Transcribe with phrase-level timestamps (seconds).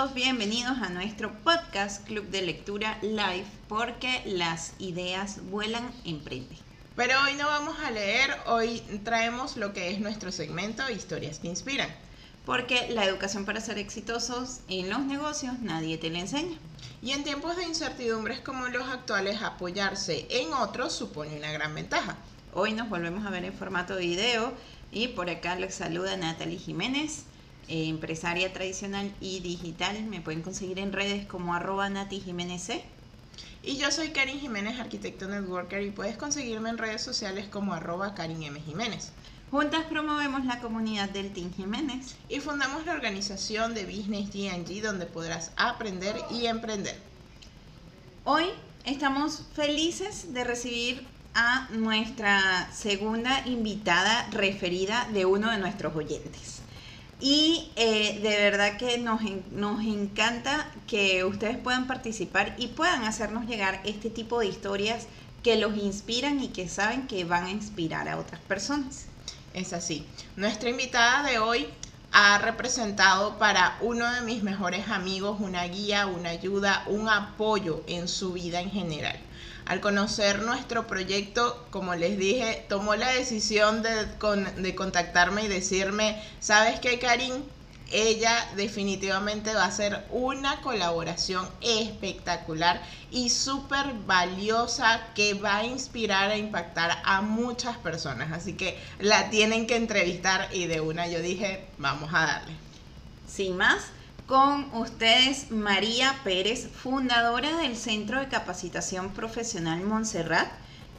[0.00, 6.56] todos bienvenidos a nuestro podcast Club de Lectura Live porque las ideas vuelan en prende.
[6.96, 11.48] Pero hoy no vamos a leer, hoy traemos lo que es nuestro segmento Historias que
[11.48, 11.90] Inspiran.
[12.46, 16.56] Porque la educación para ser exitosos en los negocios nadie te la enseña.
[17.02, 22.16] Y en tiempos de incertidumbres como los actuales, apoyarse en otros supone una gran ventaja.
[22.54, 24.54] Hoy nos volvemos a ver en formato de video
[24.92, 27.26] y por acá les saluda Natalie Jiménez
[27.68, 30.02] eh, empresaria tradicional y digital.
[30.04, 32.84] Me pueden conseguir en redes como arroba Nati Jiménez C.
[33.62, 38.14] Y yo soy Karin Jiménez, arquitecto networker, y puedes conseguirme en redes sociales como arroba
[38.14, 38.60] Karin M.
[38.60, 39.12] Jiménez.
[39.50, 42.14] Juntas promovemos la comunidad del Team Jiménez.
[42.28, 46.96] Y fundamos la organización de Business GNG donde podrás aprender y emprender.
[48.24, 48.44] Hoy
[48.84, 56.59] estamos felices de recibir a nuestra segunda invitada referida de uno de nuestros oyentes.
[57.20, 59.20] Y eh, de verdad que nos,
[59.52, 65.06] nos encanta que ustedes puedan participar y puedan hacernos llegar este tipo de historias
[65.42, 69.06] que los inspiran y que saben que van a inspirar a otras personas.
[69.52, 70.06] Es así.
[70.36, 71.66] Nuestra invitada de hoy
[72.12, 78.08] ha representado para uno de mis mejores amigos una guía, una ayuda, un apoyo en
[78.08, 79.18] su vida en general.
[79.66, 86.80] Al conocer nuestro proyecto, como les dije, tomó la decisión de, contactarme y decirme, ¿sabes
[86.80, 87.42] qué, Karim?
[87.92, 92.80] Ella definitivamente va a ser una colaboración espectacular
[93.10, 98.30] y súper valiosa que va a inspirar e impactar a muchas personas.
[98.32, 102.52] Así que la tienen que entrevistar y de una yo dije, vamos a darle.
[103.26, 103.86] Sin más,
[104.30, 110.46] con ustedes María Pérez, fundadora del Centro de Capacitación Profesional Montserrat.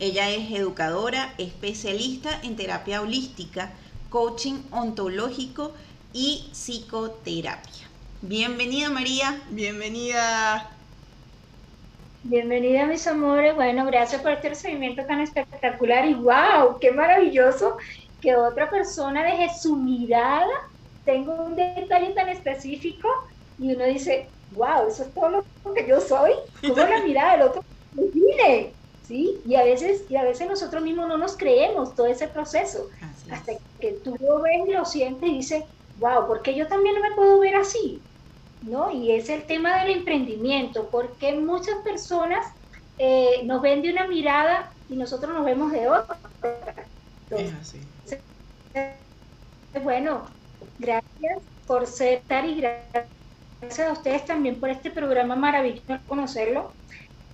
[0.02, 3.72] Ella es educadora, especialista en terapia holística,
[4.10, 5.72] coaching ontológico
[6.12, 7.88] y psicoterapia.
[8.22, 9.42] Bienvenida María.
[9.50, 10.70] Bienvenida.
[12.24, 13.56] Bienvenida mis amores.
[13.56, 17.78] Bueno, gracias por este recibimiento tan espectacular y wow, qué maravilloso
[18.20, 20.71] que otra persona deje su mirada
[21.04, 23.08] tengo un detalle tan específico
[23.58, 26.32] y uno dice, wow, eso es todo lo que yo soy,
[26.66, 29.42] como la mirada del otro define, ¿sí?
[29.46, 32.88] Y a veces, y a veces nosotros mismos no nos creemos todo ese proceso,
[33.30, 35.64] hasta que tú lo ves y lo sientes y dices,
[35.96, 38.06] wow, ¿por qué yo también no me puedo ver así?
[38.62, 38.92] ¿No?
[38.92, 42.46] Y es el tema del emprendimiento, porque muchas personas
[42.98, 46.22] eh, nos ven de una mirada y nosotros nos vemos de otra.
[47.30, 47.82] es así.
[49.84, 50.41] Bueno,
[50.78, 56.76] Gracias por ser y gracias a ustedes también por este programa maravilloso, conocerlo.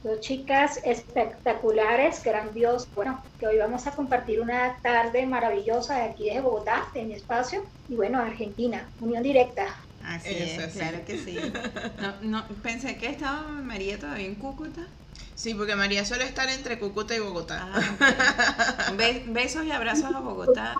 [0.03, 2.93] Dos chicas espectaculares, grandiosas.
[2.93, 7.13] Bueno, que hoy vamos a compartir una tarde maravillosa de aquí desde Bogotá, de mi
[7.13, 7.63] espacio.
[7.87, 9.65] Y bueno, Argentina, unión directa.
[10.01, 11.37] Así es, claro que sí.
[11.99, 14.87] No, no, pensé que estaba María todavía en Cúcuta.
[15.37, 17.69] Sí, porque María suele estar entre Cúcuta y Bogotá.
[17.71, 18.91] Ah,
[19.27, 20.75] besos y abrazos a Bogotá.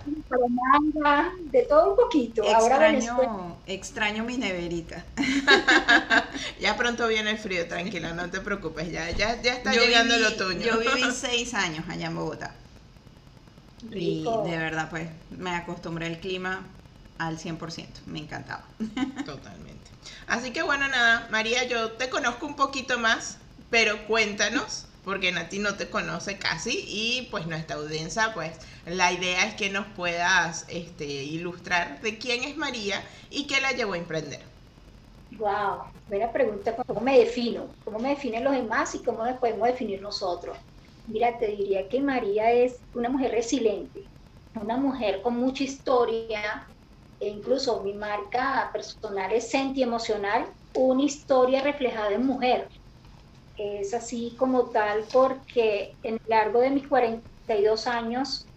[1.52, 2.44] De todo un poquito.
[2.44, 5.06] Extraño, extraño mi neverita.
[6.60, 8.92] ya pronto viene el frío, tranquila, no te preocupes.
[8.92, 10.60] Ya, ya, ya está llegando el otoño.
[10.60, 12.56] Yo viví seis años allá en Bogotá.
[13.92, 16.66] Y de verdad, pues me acostumbré al clima
[17.20, 17.88] al 100%.
[18.08, 18.66] Me encantaba.
[19.24, 19.92] Totalmente.
[20.26, 23.38] Así que bueno, nada, María, yo te conozco un poquito más
[23.70, 29.46] pero cuéntanos, porque Nati no te conoce casi y pues nuestra audiencia, pues la idea
[29.48, 33.98] es que nos puedas este, ilustrar de quién es María y qué la llevó a
[33.98, 34.42] emprender.
[35.30, 37.76] Wow, buena pregunta, ¿cómo me defino?
[37.84, 40.58] ¿Cómo me definen los demás y cómo nos podemos definir nosotros?
[41.06, 44.10] Mira, te diría que María es una mujer resiliente,
[44.56, 46.70] una mujer con mucha historia,
[47.20, 52.70] e incluso mi marca personal es Senti Emocional, una historia reflejada en mujer
[53.58, 58.50] es así como tal porque en el largo de mis 42 años,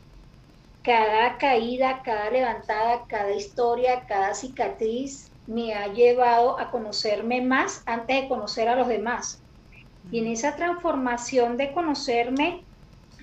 [0.82, 8.22] cada caída, cada levantada, cada historia, cada cicatriz me ha llevado a conocerme más antes
[8.22, 9.44] de conocer a los demás.
[10.10, 12.66] Y en esa transformación de conocerme,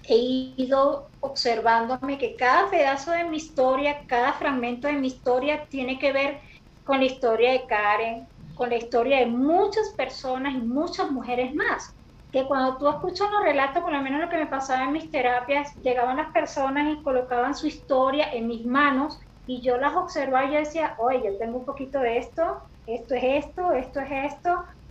[0.08, 0.16] he
[0.58, 6.12] ido observándome que cada pedazo de mi historia, cada fragmento de mi historia tiene que
[6.14, 6.42] ver
[6.84, 8.28] con la historia de Karen,
[8.58, 11.96] con la historia de muchas personas y muchas mujeres más.
[12.32, 15.12] Que cuando tú escuchas los relatos, por lo menos lo que me pasaba en mis
[15.12, 20.46] terapias, llegaban las personas y colocaban su historia en mis manos y yo las observaba
[20.46, 24.34] y yo decía, oye, yo tengo un poquito de esto, esto es esto, esto es
[24.34, 24.50] esto,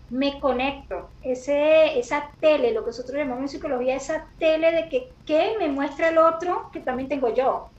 [0.08, 1.12] me conecto.
[1.20, 5.68] Ese, esa tele, lo que nosotros llamamos en psicología, esa tele de que qué me
[5.68, 7.72] muestra el otro que también tengo yo.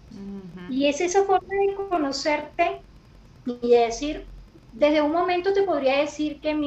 [0.67, 2.85] Y es esa forma de conocerte
[3.45, 4.29] y de decir,
[4.77, 6.59] desde un momento te podría decir que en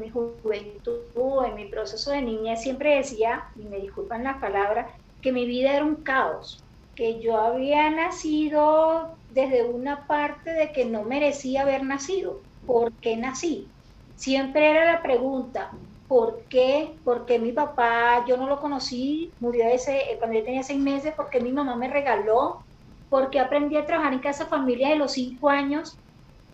[0.00, 5.32] mi juventud, en mi proceso de niña, siempre decía, y me disculpan las palabras, que
[5.32, 6.64] mi vida era un caos,
[6.94, 12.44] que yo había nacido desde una parte de que no merecía haber nacido.
[12.64, 13.74] ¿Por qué nací?
[14.14, 15.70] Siempre era la pregunta,
[16.06, 17.00] ¿por qué?
[17.04, 21.14] Porque mi papá, yo no lo conocí, murió ese, eh, cuando yo tenía seis meses,
[21.16, 22.64] porque mi mamá me regaló,
[23.08, 26.00] porque aprendí a trabajar en casa familia de los cinco años,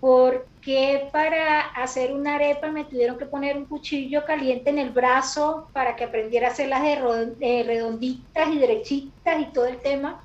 [0.07, 5.69] porque para hacer una arepa me tuvieron que poner un cuchillo caliente en el brazo
[5.73, 10.23] para que aprendiera a hacerlas de redonditas y derechitas y todo el tema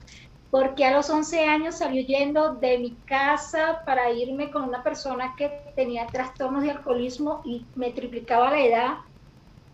[0.52, 5.34] porque a los 11 años salió yendo de mi casa para irme con una persona
[5.36, 8.98] que tenía trastornos de alcoholismo y me triplicaba la edad.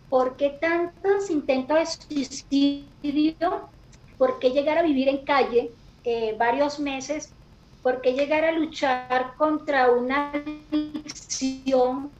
[0.08, 3.74] ¿Por qué tantos intentos de suicidio?
[4.16, 7.37] ¿Por qué llegar a vivir en calle eh, varios meses?
[7.82, 12.14] ¿Por qué llegar a luchar contra una adicción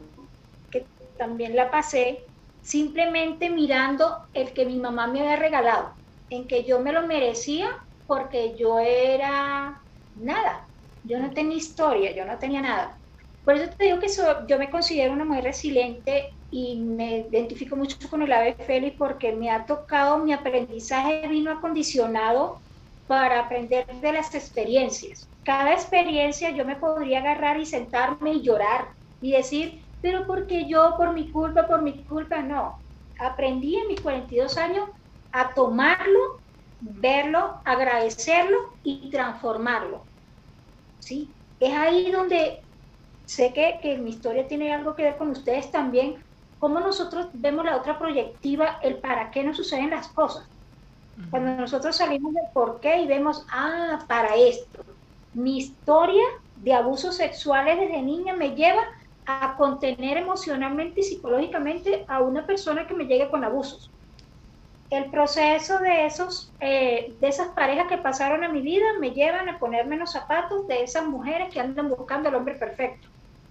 [0.71, 0.89] que
[1.19, 2.25] también la pasé?
[2.61, 5.97] Simplemente mirando el que mi mamá me había regalado,
[6.31, 7.69] en que yo me lo merecía
[8.07, 9.83] porque yo era
[10.15, 10.71] nada,
[11.03, 13.01] yo no tenía historia, yo no tenía nada.
[13.45, 14.09] Por eso te digo que
[14.47, 19.35] yo me considero una mujer resiliente y me identifico mucho con el ave Félix porque
[19.35, 22.63] me ha tocado, mi aprendizaje vino acondicionado
[23.07, 25.31] para aprender de las experiencias.
[25.49, 30.93] Cada experiencia yo me podría agarrar y sentarme y llorar y decir, pero porque yo,
[30.99, 32.79] por mi culpa, por mi culpa, no.
[33.19, 34.85] Aprendí en mis 42 años
[35.33, 36.21] a tomarlo
[36.81, 40.07] verlo, agradecerlo y transformarlo.
[40.99, 41.35] ¿sí?
[41.59, 42.63] Es ahí donde
[43.25, 46.23] sé que, que mi historia tiene algo que ver con ustedes también,
[46.59, 50.47] cómo nosotros vemos la otra proyectiva, el para qué nos suceden las cosas.
[51.31, 54.98] Cuando nosotros salimos del por qué y vemos, ah, para esto.
[55.35, 56.25] Mi historia
[56.57, 58.83] de abusos sexuales desde niña me lleva
[59.27, 63.91] a contener emocionalmente y psicológicamente a una persona que me llegue con abusos
[64.91, 69.49] el proceso de, esos, eh, de esas parejas que pasaron a mi vida me llevan
[69.49, 73.09] a ponerme los zapatos de esas mujeres que andan buscando el hombre perfecto,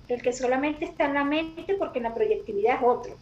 [0.07, 3.13] el que solamente está en la mente porque en la proyectividad es otro.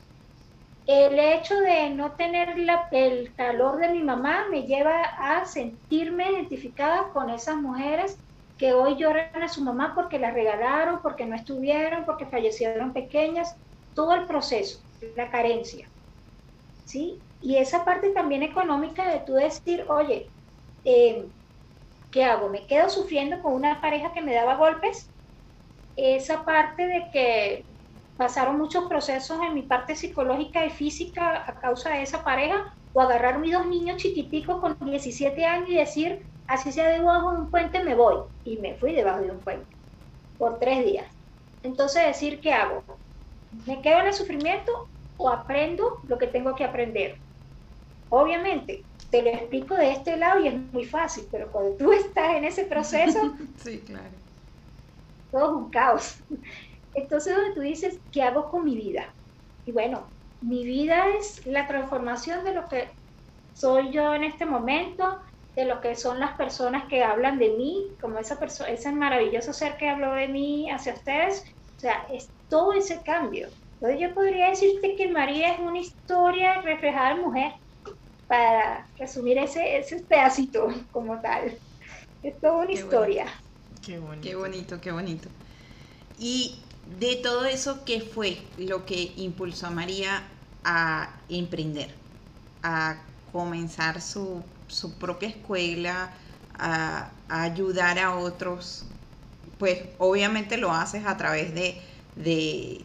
[0.87, 2.55] El hecho de no tener
[2.91, 8.17] el calor de mi mamá me lleva a sentirme identificada con esas mujeres
[8.57, 13.55] que hoy lloran a su mamá porque la regalaron, porque no estuvieron, porque fallecieron pequeñas,
[13.93, 14.79] todo el proceso,
[15.15, 15.89] la carencia.
[16.85, 17.25] ¿sí?
[17.41, 20.33] Y esa parte también económica de tú decir, oye,
[20.83, 21.29] eh,
[22.11, 22.49] ¿qué hago?
[22.49, 25.13] ¿Me quedo sufriendo con una pareja que me daba golpes?
[25.95, 27.69] Esa parte de que
[28.17, 32.63] pasaron muchos procesos en mi parte psicológica y física a causa de esa pareja,
[32.93, 37.37] o agarrar mis dos niños chiquiticos con 17 años y decir, así sea debajo de
[37.39, 38.23] un puente, me voy.
[38.43, 39.75] Y me fui debajo de un puente
[40.37, 41.11] por tres días.
[41.63, 42.83] Entonces decir, ¿qué hago?
[43.51, 44.71] ¿Me quedo en el sufrimiento
[45.17, 47.19] o aprendo lo que tengo que aprender?
[48.09, 52.35] Obviamente, te lo explico de este lado y es muy fácil, pero cuando tú estás
[52.35, 53.19] en ese proceso,
[53.57, 54.17] sí, claro.
[55.31, 56.15] todo es un caos.
[56.93, 59.15] Entonces, donde tú dices, ¿qué hago con mi vida?
[59.65, 62.91] Y bueno, mi vida es la transformación de lo que
[63.53, 65.19] soy yo en este momento,
[65.55, 69.53] de lo que son las personas que hablan de mí, como esa persona, ese maravilloso
[69.53, 71.43] ser que habló de mí hacia ustedes.
[71.77, 73.47] O sea, es todo ese cambio.
[73.75, 77.53] Entonces yo podría decirte que María es una historia reflejada en mujer
[78.27, 81.57] para resumir ese, ese pedacito como tal.
[82.21, 83.25] Es toda una historia.
[83.85, 84.21] Qué bonito.
[84.27, 85.29] Qué bonito, qué bonito.
[86.17, 86.59] Y
[86.99, 90.23] de todo eso, ¿qué fue lo que impulsó a María
[90.63, 91.93] a emprender?
[92.63, 92.97] A
[93.31, 94.43] comenzar su,
[94.99, 96.13] propia escuela,
[96.57, 98.85] a, ayudar a otros.
[99.57, 101.81] Pues obviamente lo haces a través de,
[102.15, 102.83] de,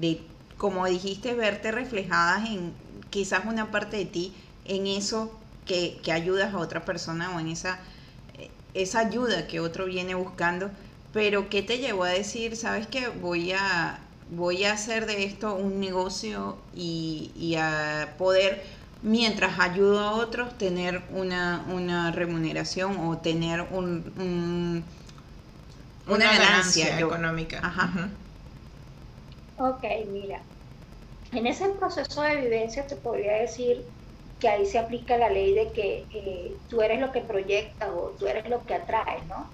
[0.00, 0.20] de,
[0.56, 2.72] como dijiste, verte reflejadas en
[3.10, 4.34] quizás una parte de ti
[4.64, 5.32] en eso
[5.66, 7.78] que, ayudas a otra persona o en esa,
[8.74, 10.70] esa ayuda que otro viene buscando,
[11.12, 15.54] pero ¿qué te llevó a decir, sabes que voy a, voy a hacer de esto
[15.54, 18.64] un negocio y, a poder,
[19.02, 24.84] mientras ayudo a otros, tener una, remuneración o tener un,
[26.06, 27.60] una, ganancia, económica?
[27.62, 28.08] Ajá.
[29.58, 30.42] Ok, mira,
[31.32, 33.84] en ese proceso de vivencia te podría decir
[34.38, 38.16] que ahí se aplica la ley de que eh, tú eres lo que proyectas o
[38.18, 39.52] tú eres lo que atraes, ¿no?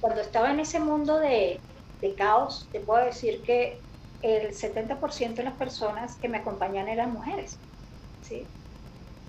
[0.00, 1.60] Cuando estaba en ese mundo de,
[2.16, 3.78] caos, te puedo decir que
[4.22, 7.60] el 70% de las personas que me acompañan eran mujeres,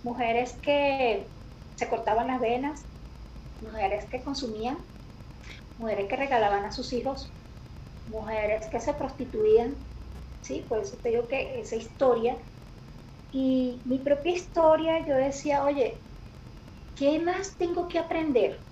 [0.04, 1.34] Mujeres que
[1.76, 2.88] se cortaban las venas,
[3.62, 4.78] mujeres que consumían,
[5.78, 7.36] mujeres que regalaban a sus hijos,
[8.06, 9.88] mujeres que se prostituían,
[10.42, 10.66] ¿sí?
[10.70, 12.38] Por eso te digo que esa historia,
[13.32, 16.06] y mi propia historia, yo decía, oye,
[16.96, 18.66] ¿qué más tengo que aprender?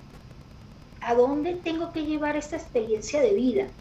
[1.01, 3.75] ¿A dónde tengo que llevar esta experiencia de vida?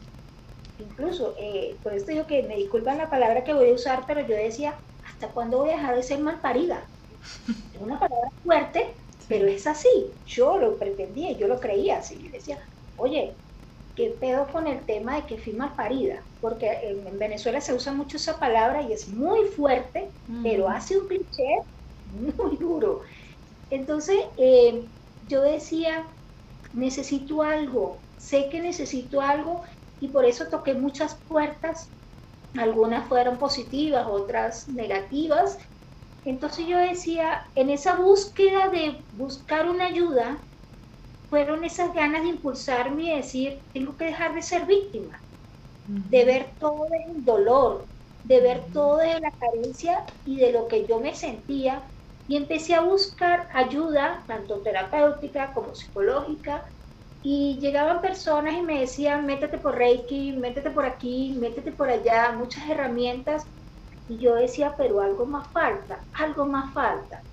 [0.78, 4.22] Incluso, eh, por eso digo que me disculpan la palabra que voy a usar, pero
[4.22, 4.80] yo decía,
[5.20, 6.90] ¿hasta cuándo voy a dejar de ser mal parida?
[7.74, 8.96] Es una palabra fuerte,
[9.28, 10.14] pero es así.
[10.24, 12.20] Yo lo pretendía, yo lo creía así.
[12.24, 12.58] Yo decía,
[12.96, 13.38] oye,
[13.94, 16.26] ¿qué pedo con el tema de que fui mal parida?
[16.40, 20.12] Porque en, Venezuela se usa mucho esa palabra y es muy fuerte,
[20.42, 21.44] pero hace un cliché
[22.06, 23.02] muy duro.
[23.68, 26.08] Entonces, eh, yo decía,
[26.72, 29.62] necesito algo, sé que necesito algo
[30.00, 31.92] y por eso toqué muchas puertas.
[32.56, 35.58] Algunas fueron positivas, otras negativas.
[36.24, 40.46] Entonces yo decía, en esa búsqueda de buscar una ayuda,
[41.28, 45.24] fueron esas ganas de impulsarme y decir, tengo que dejar de ser víctima,
[46.02, 47.90] de ver todo el dolor,
[48.22, 51.92] de ver todo de la carencia y de lo que yo me sentía.
[52.26, 56.64] Y empecé a buscar ayuda, tanto terapéutica como psicológica,
[57.22, 62.32] y llegaban personas y me decían, métete por Reiki, métete por aquí, métete por allá,
[62.32, 63.46] muchas herramientas.
[64.08, 67.24] Y yo decía, pero algo más falta, algo más falta.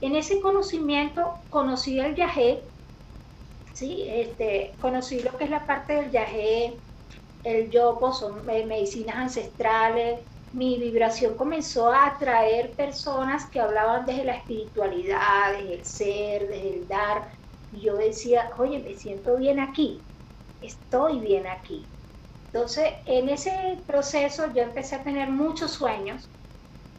[0.00, 2.64] En ese conocimiento conocí el yagé,
[3.72, 4.04] ¿sí?
[4.08, 6.82] este, conocí lo que es la parte del yagé,
[7.42, 10.20] el yopo, son medicinas ancestrales.
[10.52, 16.74] Mi vibración comenzó a atraer personas que hablaban desde la espiritualidad, desde el ser, desde
[16.78, 17.28] el dar,
[17.76, 20.08] y yo decía, oye, me siento bien aquí,
[20.60, 21.92] estoy bien aquí.
[22.52, 26.32] Entonces, en ese proceso yo empecé a tener muchos sueños,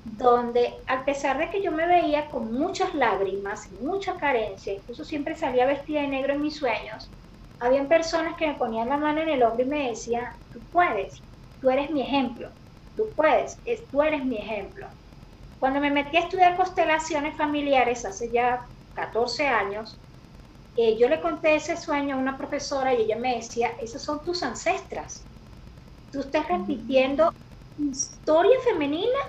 [0.04, 5.36] donde a pesar de que yo me veía con muchas lágrimas mucha carencia, incluso siempre
[5.36, 7.14] salía vestida de negro en mis sueños,
[7.60, 11.26] habían personas que me ponían la mano en el hombro y me decían, tú puedes,
[11.60, 12.56] tú eres mi ejemplo,
[12.96, 14.92] tú puedes, tú eres mi ejemplo.
[15.60, 20.02] Cuando me metí a estudiar constelaciones familiares hace ya 14 años,
[20.78, 24.24] eh, yo le conté ese sueño a una profesora y ella me decía, esas son
[24.24, 25.30] tus ancestras.
[26.12, 27.32] Tú estás repitiendo
[27.78, 29.20] historia femenina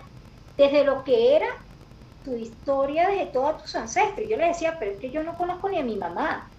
[0.57, 1.47] desde lo que era
[2.23, 4.27] tu historia desde todos tus ancestros.
[4.27, 6.53] Y yo le decía, pero es que yo no conozco ni a mi mamá.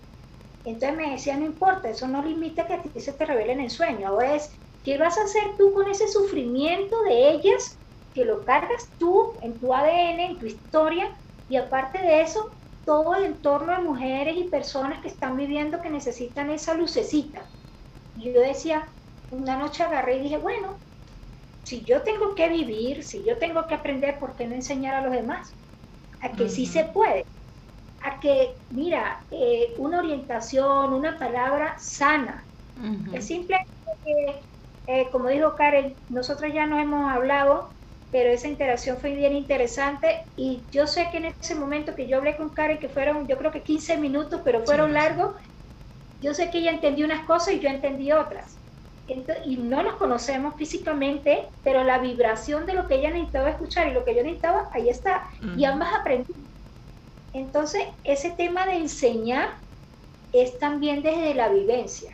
[0.64, 3.70] Entonces me decía, no importa, eso no limita que a ti se te revelen en
[3.70, 4.10] sueño.
[4.10, 4.50] Ahora es,
[4.84, 7.82] ¿qué vas a hacer tú con ese sufrimiento de ellas
[8.14, 11.10] que lo cargas tú en tu ADN, en tu historia?
[11.48, 12.40] Y aparte de eso,
[12.84, 17.50] todo el entorno de mujeres y personas que están viviendo que necesitan esa lucecita.
[18.16, 18.94] Y yo decía,
[19.30, 20.82] una noche agarré y dije, bueno,
[21.64, 25.02] si yo tengo que vivir, si yo tengo que aprender, ¿por qué no enseñar a
[25.02, 25.58] los demás?
[26.22, 27.28] A que sí se puede.
[28.02, 32.50] A que, mira, eh, una orientación, una palabra sana.
[33.12, 33.58] Es simple
[34.04, 34.46] que,
[34.88, 37.76] eh, como dijo Karen, nosotros ya no hemos hablado
[38.12, 42.18] pero esa interacción fue bien interesante y yo sé que en ese momento que yo
[42.18, 45.36] hablé con Karen, que fueron yo creo que 15 minutos, pero fueron largos,
[46.20, 48.62] yo sé que ella entendió unas cosas y yo entendí otras.
[49.46, 53.94] y no nos conocemos físicamente, pero la vibración de lo que ella necesitaba escuchar y
[53.94, 55.24] lo que yo necesitaba, ahí está.
[55.54, 56.50] Y ambas aprendimos.
[57.34, 59.50] Entonces, ese tema de enseñar
[60.32, 62.12] es también desde la vivencia.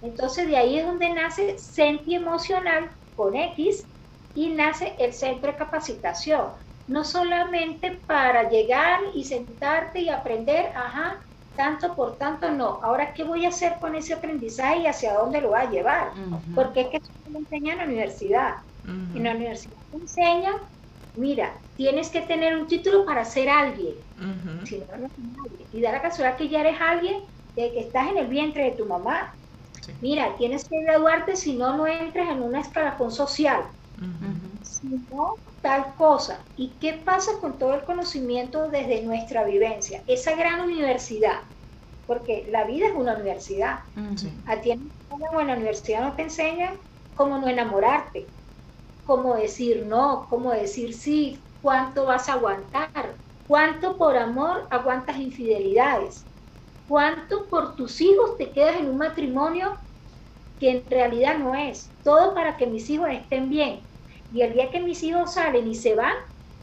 [0.00, 3.88] Entonces, de ahí es donde nace Senti Emocional con X,
[4.34, 6.52] y nace el centro de capacitación.
[6.86, 11.18] No solamente para llegar y sentarte y aprender, ajá,
[11.54, 12.80] tanto por tanto no.
[12.82, 16.12] Ahora, ¿qué voy a hacer con ese aprendizaje y hacia dónde lo va a llevar?
[16.52, 18.54] Porque es que eso lo enseña en la universidad.
[19.12, 20.54] En la universidad te enseñan,
[21.14, 23.96] mira, tienes que tener un título para ser alguien.
[24.62, 25.68] Si no, no nadie.
[25.72, 27.16] Y da la casualidad que ya eres alguien
[27.54, 29.30] de que estás en el vientre de tu mamá.
[30.00, 33.64] Mira, tienes que graduarte si no, no entras en una escalafón social
[34.60, 36.48] sino tal cosa.
[36.54, 40.02] ¿Y qué pasa con todo el conocimiento desde nuestra vivencia?
[40.06, 41.40] Esa gran universidad,
[42.06, 43.80] porque la vida es una universidad.
[44.46, 44.92] A ti en
[45.46, 46.72] la universidad no te enseña
[47.14, 48.32] cómo no enamorarte,
[49.02, 56.28] cómo decir no, cómo decir sí, cuánto vas a aguantar, cuánto por amor aguantas infidelidades,
[56.86, 59.78] cuánto por tus hijos te quedas en un matrimonio
[60.58, 61.94] que en realidad no es.
[62.02, 63.88] Todo para que mis hijos estén bien.
[64.30, 66.14] Y el día que mis hijos salen y se van,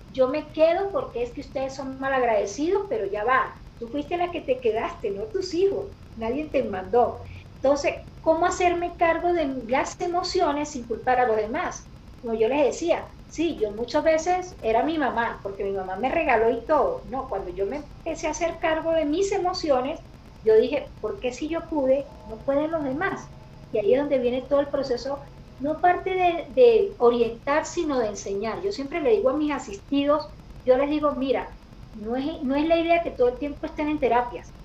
[0.08, 3.56] yo me quedo porque es que ustedes son mal agradecidos, pero ya va.
[3.78, 5.92] Tú fuiste la que te quedaste, no tus hijos.
[6.16, 7.22] Nadie te mandó.
[7.56, 11.90] Entonces, ¿cómo hacerme cargo de las emociones sin culpar a los demás?
[12.20, 16.10] Como yo les decía, sí, yo muchas veces era mi mamá, porque mi mamá me
[16.12, 17.04] regaló y todo.
[17.08, 20.00] No, cuando yo me empecé a hacer cargo de mis emociones,
[20.44, 23.32] yo dije, ¿por qué si yo pude, no pueden los demás?
[23.72, 25.22] Y ahí es donde viene todo el proceso
[25.62, 26.10] no parte
[26.56, 28.62] de, orientar, sino de enseñar.
[28.64, 30.28] Yo siempre le digo a mis asistidos,
[30.66, 31.56] yo les digo, mira,
[31.94, 34.56] no es, no es la idea que todo el tiempo estén en terapias,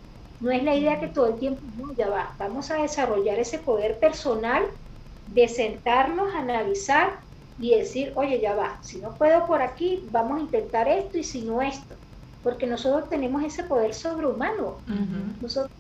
[0.41, 3.59] no es la idea que todo el tiempo, no, ya va, vamos a desarrollar ese
[3.59, 4.65] poder personal
[5.27, 7.21] de sentarnos, analizar
[7.59, 11.25] y decir, oye, ya va, si no puedo por aquí, vamos a intentar esto y
[11.25, 11.97] si no esto,
[12.41, 14.83] porque nosotros tenemos ese poder sobrehumano,
[15.41, 15.71] nosotros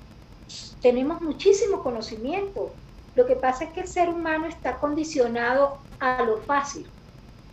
[0.81, 2.77] tenemos muchísimo conocimiento,
[3.17, 6.93] lo que pasa es que el ser humano está condicionado a lo fácil,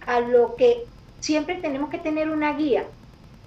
[0.01, 0.89] a lo que
[1.19, 2.91] siempre tenemos que tener una guía,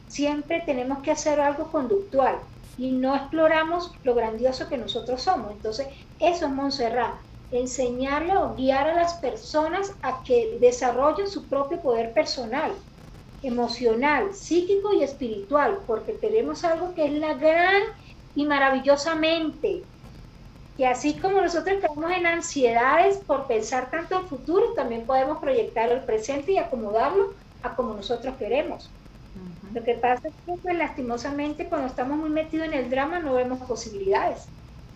[0.07, 2.43] siempre tenemos que hacer algo conductual
[2.75, 5.53] y no exploramos lo grandioso que nosotros somos.
[5.53, 7.21] Entonces, eso es Montserrat,
[7.51, 12.83] enseñarle o guiar a las personas a que desarrollen su propio poder personal,
[13.43, 17.83] emocional, psíquico y espiritual, porque tenemos algo que es la gran
[18.35, 19.89] y maravillosa mente,
[20.77, 25.91] que así como nosotros estamos en ansiedades por pensar tanto en futuro, también podemos proyectar
[25.91, 28.91] el presente y acomodarlo a como nosotros queremos.
[29.75, 33.35] Lo que pasa es que, pues, lastimosamente, cuando estamos muy metidos en el drama, no
[33.35, 34.45] vemos posibilidades.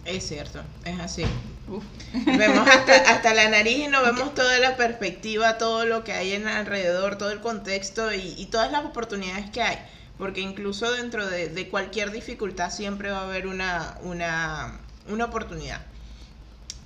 [0.05, 1.25] Es cierto, es así.
[2.27, 6.49] Vemos hasta, la nariz y no vemos toda la perspectiva, todo lo que hay en
[6.49, 9.79] alrededor, todo el contexto y, todas las oportunidades que hay.
[10.19, 15.81] Porque incluso dentro de, de cualquier dificultad siempre va a haber una, una, una oportunidad.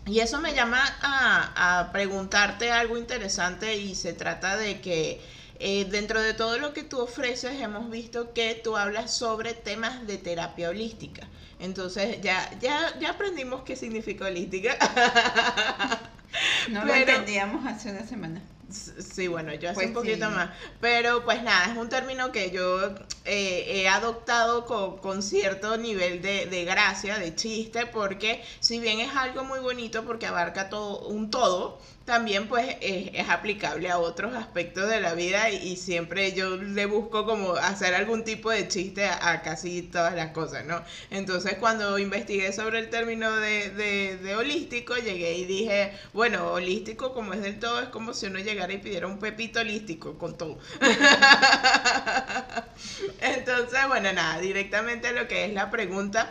[0.07, 5.21] Y eso me llama a, preguntarte algo interesante y se trata de que
[5.59, 10.07] eh, dentro de todo lo que tú ofreces hemos visto que tú hablas sobre temas
[10.07, 11.27] de terapia holística.
[11.59, 14.77] Entonces ya, ya, ya aprendimos qué significa holística.
[16.69, 18.43] no lo entendíamos hace una semana.
[18.75, 20.51] Sí, bueno, yo hace pues un poquito más.
[20.81, 26.47] Pero pues nada, es un término que yo eh, he adoptado con, cierto nivel de,
[26.47, 31.31] de, gracia, de chiste, porque si bien es algo muy bonito porque abarca todo un
[31.31, 36.87] todo, también pues es, aplicable a otros aspectos de la vida y, siempre yo le
[36.87, 40.83] busco como hacer algún tipo de chiste a, casi todas las cosas, ¿no?
[41.11, 43.71] Entonces cuando investigué sobre el término de,
[44.23, 48.39] de, holístico, llegué y dije, bueno, holístico como es del todo, es como si uno
[48.39, 50.59] llegara y pidiera un pepito holístico con todo.
[53.21, 56.31] Entonces, bueno, nada, directamente lo que es la pregunta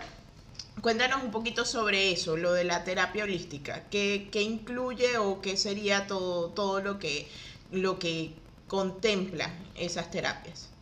[0.81, 3.83] Cuéntanos un poquito sobre eso, lo de la terapia holística.
[3.89, 7.27] ¿Qué, incluye o qué sería todo, todo lo, que,
[7.71, 8.33] lo que
[8.67, 10.73] contempla esas terapias?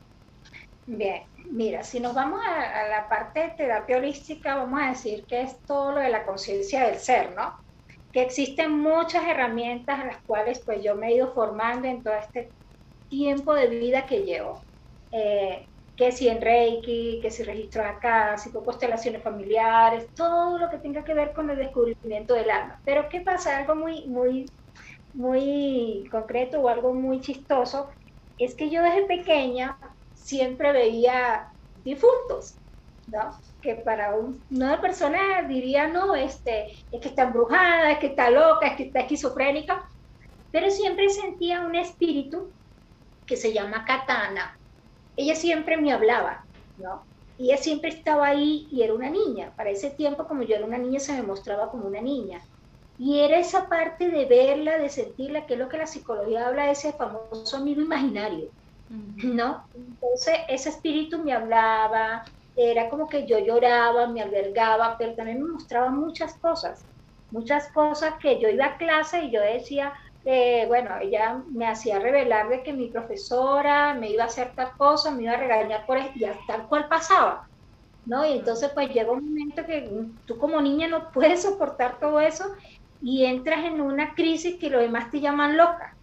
[0.86, 5.42] Bien, mira, si nos vamos a, la parte de terapia holística, vamos a decir que
[5.42, 7.54] es todo lo de la conciencia del ser, ¿no?
[8.12, 12.16] Que existen muchas herramientas a las cuales pues yo me he ido formando en todo
[12.16, 12.54] este
[13.08, 14.66] tiempo de vida que llevo.
[15.12, 20.80] Eh, que si en Reiki, que si registros acá, si constelaciones familiares, todo lo que
[20.80, 22.82] tenga que ver con el descubrimiento del alma.
[22.86, 23.58] Pero ¿qué pasa?
[23.58, 24.46] Algo muy, muy,
[25.14, 27.90] muy concreto o algo muy chistoso
[28.38, 29.78] es que yo desde pequeña
[30.14, 32.60] siempre veía difuntos,
[33.08, 33.32] ¿no?
[33.62, 34.16] Que para
[34.50, 38.84] una persona diría, no, este, es que está embrujada, es que está loca, es que
[38.84, 39.84] está esquizofrénica,
[40.52, 42.54] pero siempre sentía un espíritu
[43.26, 44.61] que se llama Katana,
[45.24, 46.46] ella siempre me hablaba,
[46.78, 47.08] ¿no?
[47.38, 49.54] Y ella siempre estaba ahí y era una niña.
[49.56, 52.42] Para ese tiempo, como yo era una niña, se me mostraba como una niña.
[52.98, 56.66] Y era esa parte de verla, de sentirla, que es lo que la psicología habla
[56.66, 58.52] de ese famoso amigo imaginario,
[59.24, 59.66] ¿no?
[59.74, 62.24] Entonces, ese espíritu me hablaba,
[62.56, 66.88] era como que yo lloraba, me albergaba, pero también me mostraba muchas cosas,
[67.32, 71.98] muchas cosas que yo iba a clase y yo decía, eh, bueno, ella me hacía
[72.00, 75.86] revelar de que mi profesora me iba a hacer tal cosa, me iba a regañar
[75.86, 77.48] por eso, y tal cual pasaba,
[78.06, 78.26] ¿no?
[78.26, 79.90] Y entonces pues llega un momento que
[80.26, 82.46] tú como niña no puedes soportar todo eso
[83.02, 85.96] y entras en una crisis que los demás te llaman loca.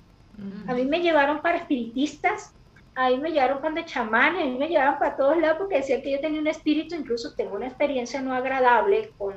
[0.68, 2.54] A mí me llevaron para espiritistas,
[2.94, 6.02] a mí me llevaron para chamanes, a mí me llevaron para todos lados porque decían
[6.02, 9.34] que yo tenía un espíritu, incluso tengo una experiencia no agradable con,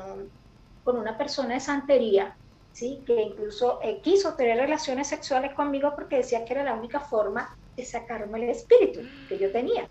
[0.83, 2.35] con una persona de santería
[2.73, 3.03] ¿sí?
[3.05, 7.55] que incluso eh, quiso tener relaciones sexuales conmigo porque decía que era la única forma
[7.75, 9.89] de sacarme el espíritu que yo tenía,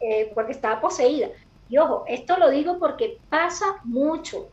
[0.00, 1.28] eh, porque estaba poseída.
[1.68, 4.48] Y ojo, esto lo digo porque pasa mucho.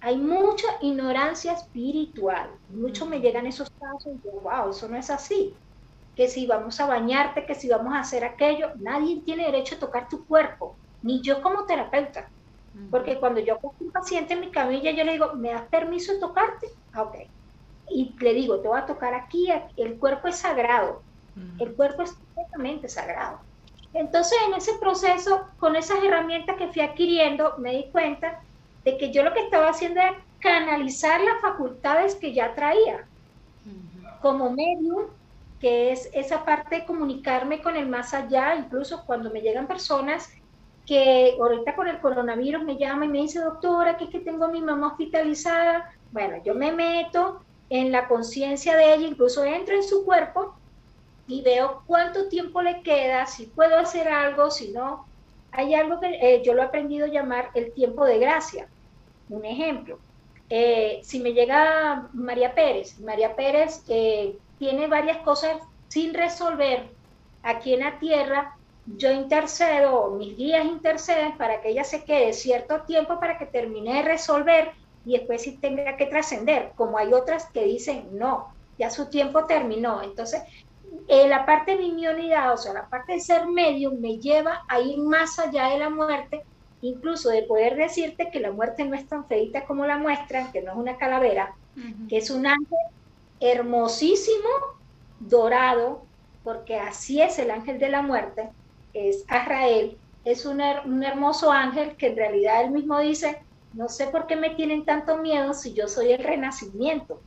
[0.00, 2.50] Hay mucha ignorancia espiritual.
[2.70, 5.54] Mucho me llegan esos casos y digo, wow, eso no es así.
[6.14, 9.80] Que si vamos a bañarte, que si vamos a hacer aquello, nadie tiene derecho a
[9.80, 12.30] tocar tu cuerpo, ni yo como terapeuta.
[12.90, 16.12] Porque cuando yo cojo un paciente en mi camilla, yo le digo, ¿me das permiso
[16.12, 16.68] de tocarte?
[16.92, 17.16] Ah, ok.
[17.90, 21.02] Y le digo, te voy a tocar aquí, el cuerpo es sagrado.
[21.58, 23.40] El cuerpo es completamente sagrado.
[23.92, 28.40] Entonces, en ese proceso, con esas herramientas que fui adquiriendo, me di cuenta
[28.84, 33.08] de que yo lo que estaba haciendo era canalizar las facultades que ya traía.
[34.20, 35.04] como medium,
[35.60, 40.28] que es esa parte de comunicarme con el más allá, incluso cuando me llegan personas
[40.86, 44.46] que ahorita con el coronavirus me llama y me dice, doctora, que es que tengo
[44.46, 45.84] a mi mamá hospitalizada.
[46.12, 47.40] Bueno, yo me meto
[47.70, 50.54] en la conciencia de ella, incluso entro en su cuerpo
[51.26, 55.06] y veo cuánto tiempo le queda, si puedo hacer algo, si no.
[55.52, 58.68] Hay algo que eh, yo lo he aprendido a llamar el tiempo de gracia.
[59.28, 59.98] Un ejemplo,
[60.48, 66.88] eh, si me llega María Pérez, María Pérez eh, tiene varias cosas sin resolver
[67.42, 72.82] aquí en la tierra, yo intercedo, mis guías interceden para que ella se quede cierto
[72.82, 74.72] tiempo para que termine de resolver
[75.08, 79.46] y después sí tenga que trascender, como hay otras que dicen no, ya su tiempo
[79.46, 80.02] terminó.
[80.02, 80.42] Entonces,
[81.08, 84.64] eh, la parte de mi unidad, o sea, la parte de ser medio me lleva
[84.68, 86.42] a ir más allá de la muerte,
[86.82, 90.60] incluso de poder decirte que la muerte no es tan feita como la muestran, que
[90.60, 91.54] no es una calavera,
[92.10, 92.78] que es un ángel
[93.40, 94.48] hermosísimo,
[95.20, 96.04] dorado,
[96.44, 98.50] porque así es el ángel de la muerte,
[98.92, 103.38] es Azrael, es un, un hermoso ángel que en realidad él mismo dice,
[103.78, 107.20] no sé por qué me tienen tanto miedo si yo soy el renacimiento,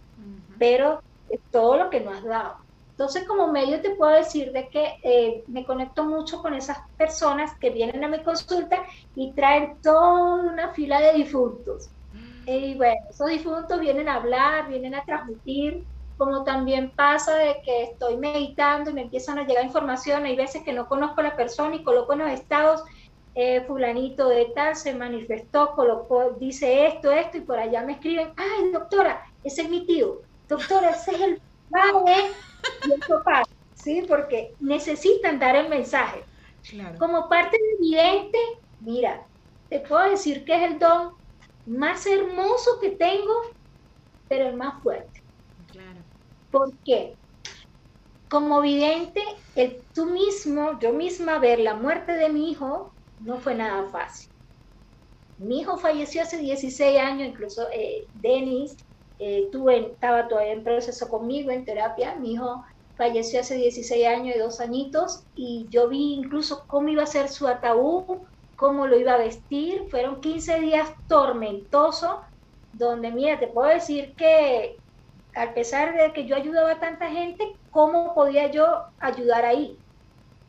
[0.60, 2.56] pero es todo lo que nos has dado.
[2.90, 7.56] Entonces, como medio te puedo decir de que eh, me conecto mucho con esas personas
[7.58, 8.84] que vienen a mi consulta
[9.16, 11.90] y traen toda una fila de difuntos.
[12.12, 12.50] Mm.
[12.50, 15.86] Y bueno, esos difuntos vienen a hablar, vienen a transmitir,
[16.18, 20.64] como también pasa de que estoy meditando y me empiezan a llegar información, hay veces
[20.64, 22.84] que no conozco a la persona y coloco en los estados,
[23.34, 28.34] eh, fulanito de tal se manifestó, colocó, dice esto, esto, y por allá me escriben,
[28.36, 32.32] ay doctora, ese es mi tío, doctora, ese es el padre
[32.86, 34.04] y pasa, ¿sí?
[34.08, 36.24] Porque necesitan dar el mensaje.
[37.00, 38.38] Como parte de vidente,
[38.80, 39.26] mira,
[39.70, 41.12] te puedo decir que es el don
[41.66, 43.34] más hermoso que tengo,
[44.28, 45.24] pero el más fuerte.
[45.72, 46.02] Claro.
[46.52, 47.16] ¿Por qué?
[48.30, 49.22] Como vidente,
[49.56, 54.32] el, tú mismo, yo misma ver la muerte de mi hijo no fue nada fácil.
[55.38, 58.76] Mi hijo falleció hace 16 años, incluso eh, Denis
[59.20, 62.64] eh, estaba todavía en proceso conmigo en terapia, mi hijo
[62.96, 67.30] falleció hace 16 años y dos añitos y yo vi incluso cómo iba a ser
[67.30, 68.20] su ataúd,
[68.56, 72.18] cómo lo iba a vestir, fueron 15 días tormentosos,
[72.72, 74.82] donde mira, te puedo decir que
[75.36, 79.82] a pesar de que yo ayudaba a tanta gente, ¿cómo podía yo ayudar ahí?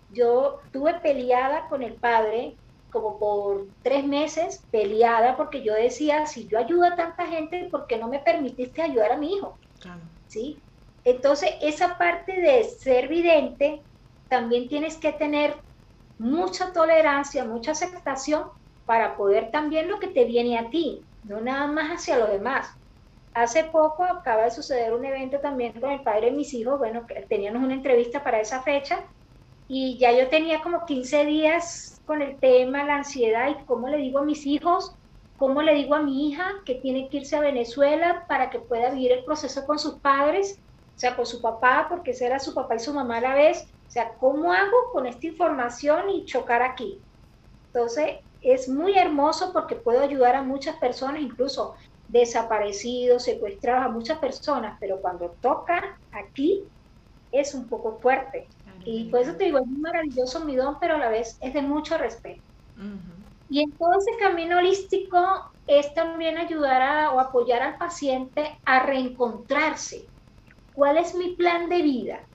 [0.09, 2.59] Yo tuve peleada con el padre,
[2.93, 7.87] como por tres meses peleada porque yo decía, si yo ayudo a tanta gente, ¿por
[7.87, 9.59] qué no me permitiste ayudar a mi hijo?
[10.29, 10.59] ¿Sí?
[11.05, 13.83] Entonces, esa parte de ser vidente,
[14.29, 15.55] también tienes que tener
[16.19, 18.45] mucha tolerancia, mucha aceptación
[18.85, 22.69] para poder también lo que te viene a ti, no nada más hacia los demás.
[23.35, 27.07] Hace poco acaba de suceder un evento también con el padre de mis hijos, bueno,
[27.29, 29.01] teníamos una entrevista para esa fecha
[29.67, 33.99] y ya yo tenía como 15 días con el tema, la ansiedad y cómo le
[33.99, 34.95] digo a mis hijos,
[35.37, 38.91] cómo le digo a mi hija que tiene que irse a Venezuela para que pueda
[38.91, 40.61] vivir el proceso con sus padres,
[40.95, 43.63] o sea, con su papá, porque será su papá y su mamá a la vez.
[43.87, 47.03] O sea, ¿cómo hago con esta información y chocar aquí?
[47.73, 51.75] Entonces, es muy hermoso porque puedo ayudar a muchas personas, incluso
[52.09, 56.65] desaparecidos, secuestrados, a muchas personas, pero cuando toca aquí
[57.31, 58.49] es un poco fuerte.
[58.85, 61.63] Y por eso te digo, es maravilloso mi don, pero a la vez es de
[61.63, 62.45] mucho respeto.
[63.49, 65.19] Y en todo ese camino holístico
[65.67, 70.11] es también ayudar a, o apoyar al paciente a reencontrarse.
[70.73, 72.29] ¿Cuál es mi plan de vida?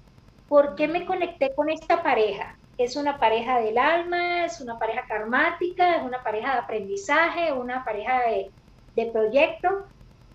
[0.47, 2.59] ¿Por qué me conecté con esta pareja?
[2.77, 4.45] ¿Es una pareja del alma?
[4.45, 5.97] ¿Es una pareja karmática?
[5.97, 7.53] ¿Es una pareja de aprendizaje?
[7.53, 8.53] ¿Una pareja de,
[8.95, 9.69] de proyecto?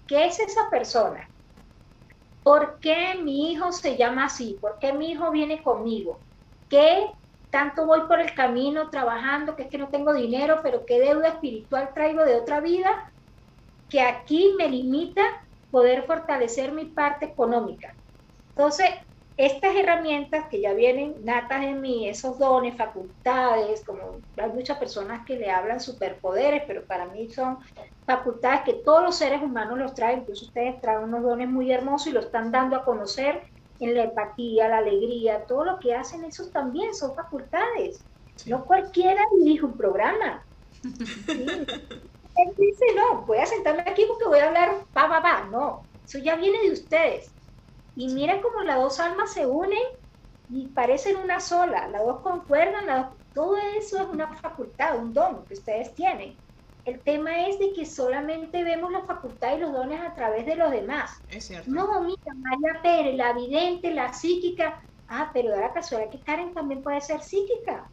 [0.07, 1.32] ¿Qué es esa persona?
[2.43, 4.59] ¿Por qué mi hijo se llama así?
[4.61, 6.25] ¿Por qué mi hijo viene conmigo?
[6.69, 7.07] ¿Qué
[7.51, 11.29] tanto voy por el camino trabajando que es que no tengo dinero, pero qué deuda
[11.29, 12.91] espiritual traigo de otra vida
[13.89, 15.23] que aquí me limita
[15.71, 17.95] poder fortalecer mi parte económica?
[18.57, 18.91] Entonces,
[19.37, 25.25] estas herramientas que ya vienen natas en mí, esos dones, facultades, como hay muchas personas
[25.27, 27.59] que le hablan superpoderes, pero para mí son
[28.07, 32.09] facultades que todos los seres humanos los traen, incluso ustedes traen unos dones muy hermosos
[32.09, 33.43] y lo están dando a conocer
[33.79, 38.07] en la empatía, la alegría, todo lo que hacen, esos también son facultades.
[38.45, 40.47] No cualquiera dirige un programa.
[42.35, 45.89] Él dice, no, voy a sentarme aquí porque voy a hablar, va, va, va, no,
[46.07, 47.37] eso ya viene de ustedes
[47.95, 49.83] y mira cómo las dos almas se unen
[50.49, 55.55] y parecen una sola, las dos concuerdan, todo eso es una facultad, un don que
[55.55, 56.42] ustedes tienen.
[56.85, 60.57] El tema es de que solamente vemos la facultad y los dones a través de
[60.57, 61.13] los demás.
[61.29, 61.71] Es cierto.
[61.71, 64.81] No, mira, María Pérez, la vidente, la psíquica.
[65.07, 67.91] Ah, pero da la casualidad que Karen también puede ser psíquica.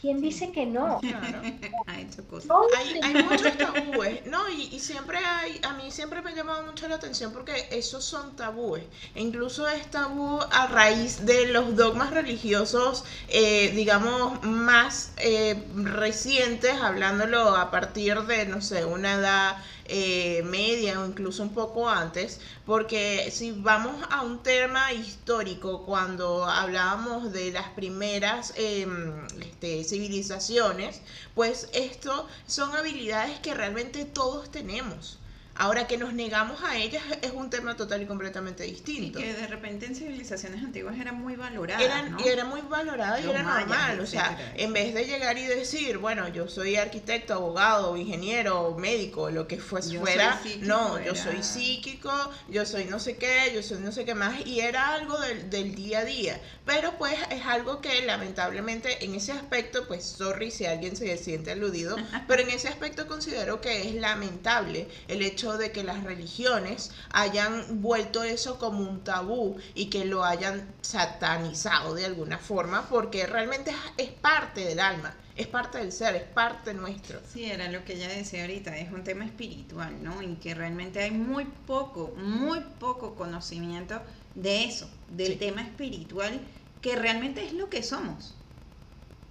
[0.00, 1.00] ¿Quién dice que no?
[1.00, 1.42] Claro.
[1.86, 2.50] ha hecho cosas.
[2.76, 4.48] Hay, hay muchos tabúes, ¿no?
[4.48, 8.04] Y, y siempre hay, a mí siempre me ha llamado mucho la atención porque esos
[8.04, 8.84] son tabúes.
[9.16, 16.74] E incluso es tabú a raíz de los dogmas religiosos, eh, digamos, más eh, recientes,
[16.80, 19.56] hablándolo a partir de, no sé, una edad
[19.88, 26.44] eh, media o incluso un poco antes, porque si vamos a un tema histórico, cuando
[26.44, 31.00] hablábamos de las primeras em, este, civilizaciones,
[31.34, 35.18] pues esto son habilidades que realmente todos tenemos.
[35.60, 39.18] Ahora que nos negamos a ellas es un tema total y completamente Y distinto.
[39.18, 41.82] que de repente en civilizaciones antiguas eran muy valoradas.
[41.82, 42.20] Eran, ¿no?
[42.24, 45.36] y era muy valorada y Los era mayas, normal, o sea, en vez de llegar
[45.36, 50.52] y decir, bueno, yo soy arquitecto, abogado, ingeniero, médico, lo que fuese Yo fuera, soy
[50.52, 54.04] psíquico, no, yo era- soy psíquico, yo soy no sé qué, yo soy no sé
[54.04, 58.02] qué más, y era algo del, del día a día, pero pues es algo que
[58.02, 61.96] lamentablemente en ese aspecto, pues sorry si alguien se siente aludido,
[62.28, 67.80] pero en ese aspecto considero que es lamentable el hecho de que las religiones hayan
[67.80, 73.70] vuelto eso como un tabú y que lo hayan satanizado de alguna forma, porque realmente
[73.70, 73.76] es,
[74.08, 77.20] es parte del alma, es parte del ser, es parte nuestro.
[77.24, 80.20] Sí, era lo que ella decía ahorita, es un tema espiritual, ¿no?
[80.22, 84.02] En que realmente hay muy poco, muy poco conocimiento
[84.34, 85.38] de eso, del Sí.
[85.38, 86.40] tema espiritual,
[86.80, 88.36] que realmente es lo que somos,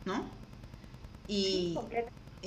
[0.05, 0.31] ¿no?
[1.27, 1.77] Y,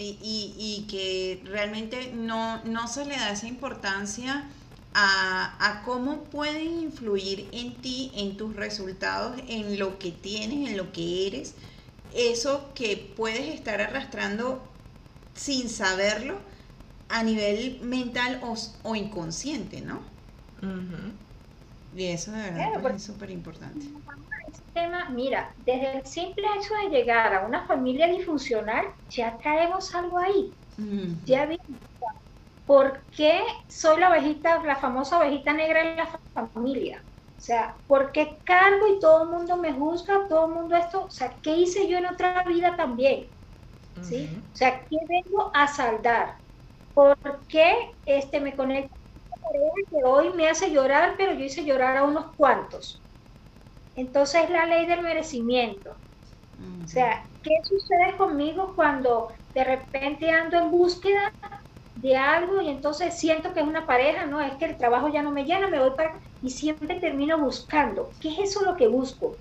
[0.02, 4.50] y, y- que realmente no, no se le da esa importancia
[4.94, 10.76] a, a cómo pueden influir en ti, en tus resultados, en lo que tienes, en
[10.76, 11.56] lo que eres,
[12.10, 14.68] eso que puedes estar arrastrando
[15.34, 16.40] sin saberlo
[17.08, 20.02] a nivel mental o, o inconsciente, ¿no?
[20.62, 21.16] Ujú.
[21.92, 23.87] Y eso de verdad Claro, pues, es súper importante.
[24.48, 29.94] ese tema, mira, desde el simple hecho de llegar a una familia disfuncional, ya traemos
[29.94, 30.57] algo ahí.
[31.24, 31.59] Ya vi
[32.64, 36.20] por qué soy la ovejita, la famosa ovejita negra en la fa-
[36.53, 37.05] familia.
[37.07, 41.07] O sea, ¿por qué cargo y todo el mundo me juzga, todo el mundo esto?
[41.07, 43.33] O sea, ¿qué hice yo en otra vida también?
[44.00, 44.31] ¿Sí?
[44.31, 44.42] Ujú.
[44.53, 46.37] O sea, ¿qué vengo a saldar?
[46.94, 47.16] ¿Por
[47.48, 47.74] qué
[48.07, 48.96] este, me conecto
[49.90, 53.05] que hoy me hace llorar, pero yo hice llorar a unos cuantos?
[53.94, 55.92] Entonces, la ley del merecimiento.
[55.92, 61.35] O sea, ¿qué sucede conmigo cuando de repente ando en búsqueda
[61.94, 64.26] de algo y entonces siento que es una pareja?
[64.26, 66.20] No, es que el trabajo ya no me llena, me voy para...
[66.40, 68.16] Y siempre termino buscando.
[68.20, 69.40] ¿Qué es eso lo que busco?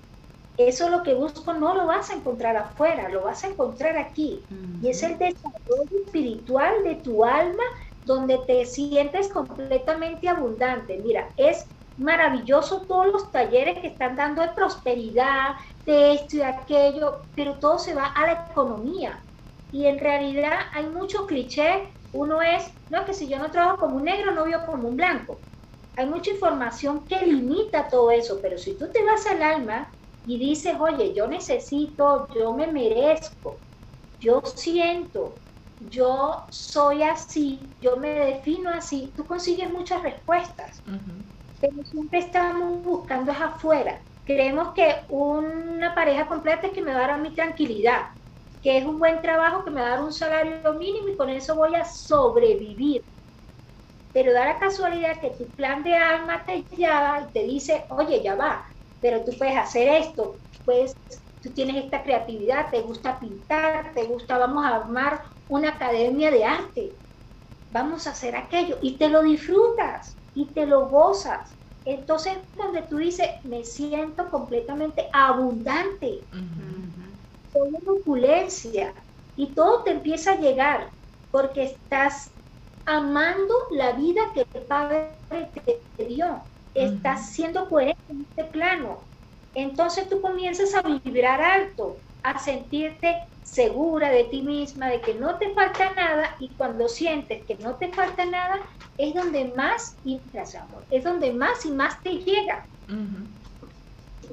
[0.56, 4.46] Eso lo que busco no lo vas a encontrar afuera, lo vas a encontrar aquí.
[4.80, 7.64] Y es el desarrollo espiritual de tu alma
[8.14, 10.98] donde te sientes completamente abundante.
[11.02, 11.64] Mira, es
[11.96, 17.58] maravilloso todos los talleres que están dando de prosperidad, de esto y de aquello, pero
[17.58, 19.24] todo se va a la economía.
[19.70, 21.82] Y en realidad hay muchos clichés.
[22.12, 24.96] Uno es, no, que si yo no trabajo como un negro, no vivo como un
[24.96, 25.42] blanco.
[25.96, 29.94] Hay mucha información que limita todo eso, pero si tú te vas al alma
[30.24, 33.62] y dices, oye, yo necesito, yo me merezco,
[34.20, 35.42] yo siento,
[35.80, 40.84] yo soy así, yo me defino así, tú consigues muchas respuestas
[41.60, 44.02] pero siempre estamos buscando es afuera.
[44.24, 48.02] Creemos que una pareja completa es que me va a dar mi tranquilidad,
[48.60, 51.30] que es un buen trabajo que me va a dar un salario mínimo y con
[51.30, 53.02] eso voy a sobrevivir.
[54.12, 58.22] Pero da la casualidad que tu plan de alma te llama y te dice, oye,
[58.22, 58.64] ya va,
[59.00, 60.96] pero tú puedes hacer esto, pues
[61.40, 66.44] tú tienes esta creatividad, te gusta pintar, te gusta, vamos a armar una academia de
[66.46, 66.96] arte,
[67.70, 71.58] vamos a hacer aquello y te lo disfrutas y te lo gozas.
[71.84, 77.20] Entonces, donde tú dices, me siento completamente abundante, Ujú.
[77.46, 78.94] soy en opulencia
[79.34, 80.92] y todo te empieza a llegar
[81.30, 82.34] porque estás
[82.84, 86.48] amando la vida que el Padre te, te dio.
[86.74, 89.08] Estás siendo coherente en este plano.
[89.54, 95.38] Entonces tú comienzas a vibrar alto, a sentirte segura de ti misma, de que no
[95.38, 98.56] te falta nada y cuando sientes que no te falta nada
[98.96, 102.66] es donde más, y, gracias, amor, es donde más y más te llega.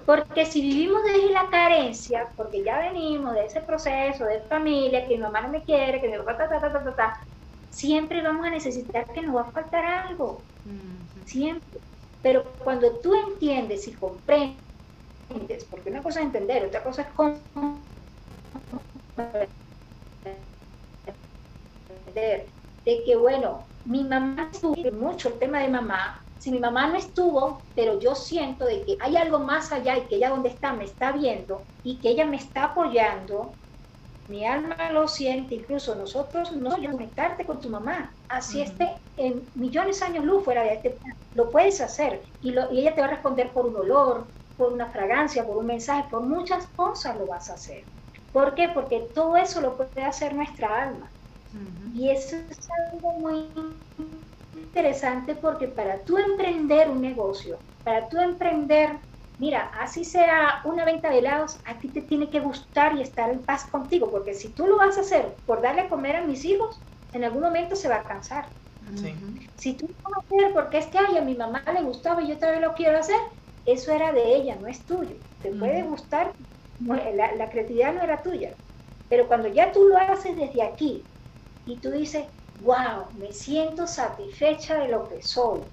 [0.05, 5.15] Porque si vivimos desde la carencia, porque ya venimos de ese proceso de familia, que
[5.15, 7.17] mi mamá no me quiere, que mi papá, ta, ta, ta, ta, ta, ta,
[7.69, 10.45] siempre vamos a necesitar que nos va a faltar algo,
[11.23, 11.81] siempre.
[12.21, 14.66] Pero cuando tú entiendes y comprendes,
[15.69, 17.07] porque una cosa es entender, otra cosa es
[21.89, 22.49] entender
[22.85, 26.23] de que, bueno, mi mamá estuvo mucho el tema de mamá.
[26.37, 30.07] Si mi mamá no estuvo, pero yo siento de que hay algo más allá y
[30.07, 33.57] que ella donde está me está viendo y que ella me está apoyando,
[34.27, 39.99] mi alma lo siente, incluso nosotros no conectarte con tu mamá, así esté en millones
[39.99, 43.01] de años luz fuera de este plan, lo puedes hacer y, lo, y ella te
[43.01, 47.17] va a responder por un olor, por una fragancia, por un mensaje, por muchas cosas
[47.17, 47.87] lo vas a hacer.
[48.31, 48.69] ¿Por qué?
[48.73, 51.13] Porque todo eso lo puede hacer nuestra alma.
[51.91, 53.53] Y eso es algo muy
[54.53, 58.99] interesante porque para tú emprender un negocio, para tú emprender,
[59.37, 63.29] mira, así sea una venta de helados, a ti te tiene que gustar y estar
[63.31, 66.25] en paz contigo, porque si tú lo vas a hacer por darle a comer a
[66.25, 68.51] mis hijos, en algún momento se va a cansar.
[69.55, 72.29] Si tú lo vas a hacer porque es que a mi mamá le gustaba y
[72.29, 73.19] yo también lo quiero hacer,
[73.67, 75.17] eso era de ella, no es tuyo.
[75.41, 76.35] Te puede gustar,
[76.79, 78.57] la, la creatividad no era tuya.
[79.09, 81.09] Pero cuando ya tú lo haces desde aquí,
[81.65, 85.63] y tú dices, wow, me siento satisfecha de lo que soy,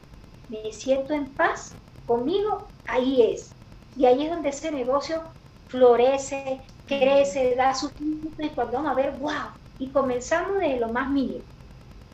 [0.49, 3.59] me siento en paz conmigo, ahí es.
[3.95, 5.23] Y ahí es donde ese negocio
[5.69, 10.91] florece, crece, da su tiempo y cuando vamos a ver, wow, y comenzamos desde lo
[10.93, 11.47] más mínimo.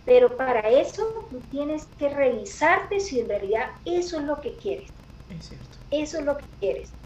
[0.04, 4.92] Pero para eso tú tienes que revisarte si en realidad eso es lo que quieres.
[5.28, 5.69] Es cierto.
[5.90, 6.96] Eso es lo que quieres.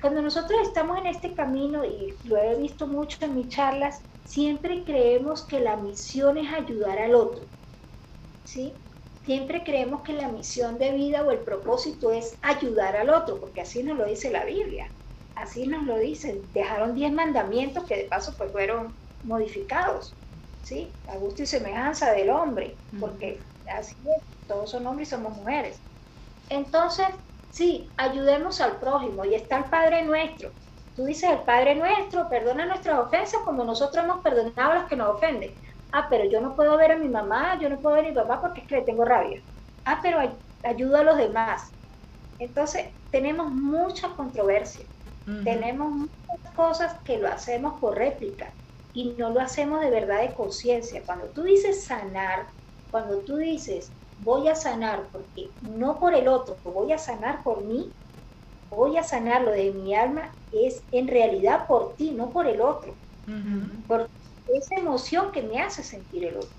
[0.00, 4.84] Cuando nosotros estamos en este camino, y lo he visto mucho en mis charlas, siempre
[4.84, 7.50] creemos que la misión es ayudar al otro.
[8.44, 8.82] ¿sí?
[9.24, 13.60] Siempre creemos que la misión de vida o el propósito es ayudar al otro, porque
[13.62, 14.94] así nos lo dice la Biblia.
[15.34, 16.50] Así nos lo dicen.
[16.52, 20.18] Dejaron diez mandamientos que de paso pues fueron modificados.
[20.62, 20.98] ¿sí?
[21.06, 25.84] A gusto y semejanza del hombre, porque así es, todos son hombres y somos mujeres.
[26.48, 27.06] Entonces,
[27.50, 30.52] sí, ayudemos al prójimo y está el Padre nuestro.
[30.94, 34.96] Tú dices, el Padre nuestro perdona nuestras ofensas como nosotros hemos perdonado a los que
[34.96, 35.56] nos ofenden.
[35.92, 38.14] Ah, pero yo no puedo ver a mi mamá, yo no puedo ver a mi
[38.14, 39.42] papá porque es que le tengo rabia.
[39.84, 40.20] Ah, pero
[40.62, 41.62] ayudo a los demás.
[42.38, 44.86] Entonces, tenemos mucha controversia.
[45.42, 48.54] Tenemos muchas cosas que lo hacemos por réplica
[48.92, 51.04] y no lo hacemos de verdad de conciencia.
[51.06, 52.48] Cuando tú dices sanar,
[52.90, 57.64] cuando tú dices voy a sanar porque no por el otro, voy a sanar por
[57.64, 57.96] mí,
[58.70, 62.60] voy a sanar lo de mi alma, es en realidad por ti, no por el
[62.60, 62.98] otro.
[63.86, 64.10] Por
[64.46, 66.56] esa emoción que me hace sentir el otro.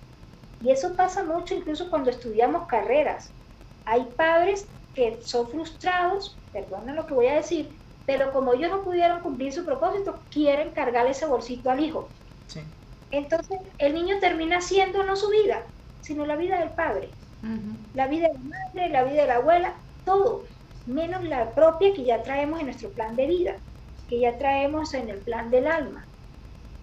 [0.60, 3.36] Y eso pasa mucho incluso cuando estudiamos carreras.
[3.86, 8.84] Hay padres que son frustrados, perdona lo que voy a decir, pero como ellos no
[8.84, 12.16] pudieron cumplir su propósito, quieren cargarle ese bolsito al hijo.
[13.12, 17.18] Entonces, el niño termina siendo no su vida, sino la vida del padre,
[17.94, 19.74] la vida de la madre, la vida de la abuela,
[20.06, 20.44] todo
[20.86, 23.56] menos la propia que ya traemos en nuestro plan de vida,
[24.10, 26.06] que ya traemos en el plan del alma.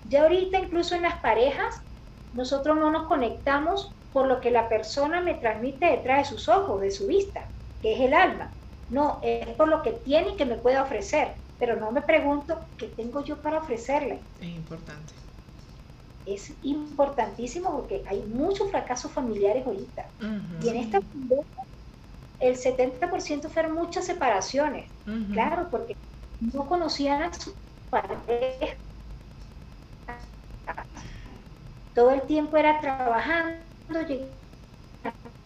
[0.08, 1.82] Ya ahorita incluso en las parejas,
[2.32, 6.80] nosotros no nos conectamos por lo que la persona me transmite detrás de sus ojos,
[6.80, 8.50] de su vista, que es el alma.
[8.88, 12.58] No, es por lo que tiene y que me puede ofrecer, pero no me pregunto
[12.76, 14.20] qué tengo yo para ofrecerle.
[14.40, 15.12] Es importante.
[16.34, 20.12] Es importantísimo porque hay muchos fracasos familiares ahorita.
[20.62, 21.00] Y en esta
[22.40, 24.92] el 70% fueron muchas separaciones.
[25.32, 25.96] Claro, porque
[26.40, 27.56] no conocían a su
[27.90, 28.76] pareja.
[31.94, 33.64] Todo el tiempo era trabajando,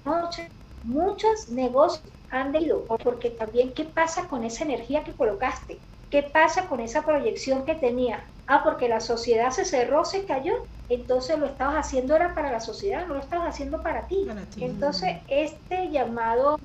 [0.04, 0.52] noche.
[0.82, 5.84] Muchos negocios han ido, porque también, ¿qué pasa con esa energía que colocaste?
[6.10, 8.31] ¿Qué pasa con esa proyección que tenía?
[8.46, 10.52] Ah, porque la sociedad se cerró, se cayó.
[10.88, 14.26] Entonces lo estabas haciendo era para la sociedad, no lo estabas haciendo para ti.
[14.26, 14.64] Para ti.
[14.64, 16.58] Entonces, este llamado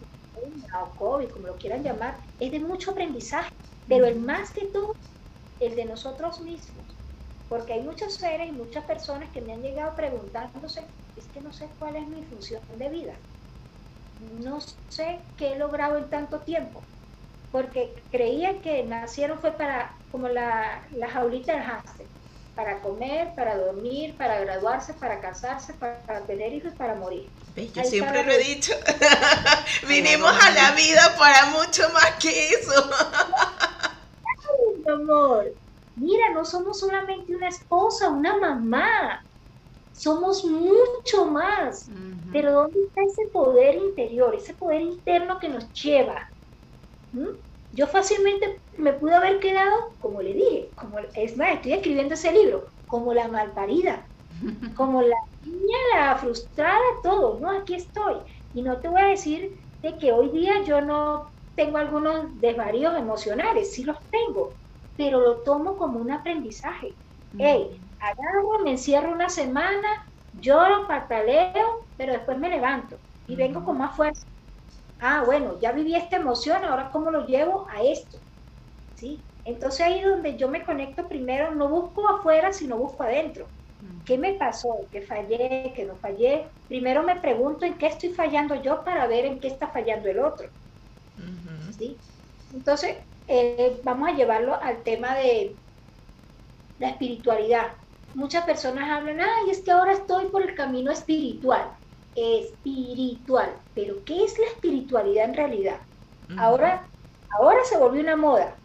[0.82, 3.52] o COVID, como lo quieran llamar, es de mucho aprendizaje,
[3.88, 4.96] pero el más que todo,
[5.60, 7.00] el de nosotros mismos.
[7.48, 11.52] Porque hay muchos seres y muchas personas que me han llegado preguntándose, es que no
[11.54, 13.22] sé cuál es mi función de vida.
[14.20, 14.60] No
[14.90, 16.88] sé qué he logrado en tanto tiempo.
[17.52, 22.08] Porque creían que nacieron fue para, como la, la jaulita del hámster,
[22.56, 27.30] para comer, para dormir, para graduarse, para casarse, para, tener hijos, para morir.
[27.56, 28.74] Yo siempre lo he dicho.
[29.88, 32.72] Vinimos a la vida para mucho más que eso.
[34.24, 35.46] Ay, amor.
[35.96, 39.24] Mira, no somos solamente una esposa, una mamá.
[39.92, 41.90] Somos mucho más.
[42.32, 46.24] Pero ¿dónde está ese poder interior, ese poder interno que nos lleva?
[47.12, 47.28] ¿Mm?
[47.72, 52.32] yo fácilmente me pude haber quedado, como le dije, como es más, estoy escribiendo ese
[52.32, 54.10] libro, como la malparida,
[54.74, 57.52] como la niña, la frustrada, todo, ¿no?
[57.52, 58.18] Aquí estoy.
[58.54, 59.52] Y no te voy a decir
[59.82, 64.60] de que hoy día yo no tengo algunos desvaríos emocionales, sí los tengo,
[64.96, 66.98] pero lo tomo como un aprendizaje.
[67.38, 69.88] Hey, agarro, me encierro una semana,
[70.32, 74.28] lloro, pataleo, pero después me levanto y vengo con más fuerza.
[75.00, 78.18] Ah, bueno, ya viví esta emoción, ahora cómo lo llevo a esto.
[78.96, 79.28] ¿Sí?
[79.46, 83.52] Entonces ahí donde yo me conecto primero, no busco afuera, sino busco adentro.
[84.06, 84.88] ¿Qué me pasó?
[84.92, 85.74] ¿Qué fallé?
[85.76, 86.52] ¿Qué no fallé?
[86.68, 90.20] Primero me pregunto en qué estoy fallando yo para ver en qué está fallando el
[90.20, 90.50] otro.
[91.70, 92.00] ¿Sí?
[92.52, 95.60] Entonces, eh, vamos a llevarlo al tema de
[96.80, 97.74] la espiritualidad.
[98.14, 101.72] Muchas personas hablan, ay, es que ahora estoy por el camino espiritual.
[102.18, 103.62] Espiritual.
[103.74, 105.82] Pero ¿qué es la espiritualidad en realidad?
[106.38, 106.90] Ahora,
[107.40, 108.58] ahora se volvió una moda.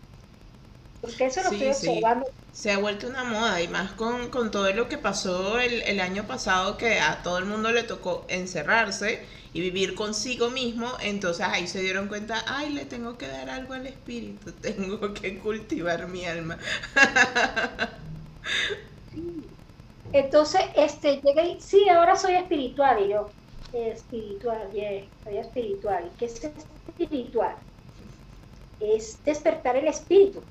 [1.00, 4.88] Porque eso lo estoy observando se ha vuelto una moda y más con, todo lo
[4.88, 9.94] que pasó el, año pasado que a todo el mundo le tocó encerrarse y vivir
[9.94, 14.52] consigo mismo, entonces ahí se dieron cuenta, ay, le tengo que dar algo al espíritu,
[14.60, 16.58] tengo que cultivar mi alma.
[20.14, 23.30] Entonces, este, llega y, sí, ahora soy espiritual, y yo,
[23.72, 26.12] espiritual, bien, soy espiritual.
[26.18, 26.42] ¿Qué es
[26.98, 27.56] espiritual?
[28.78, 30.42] Es despertar el espíritu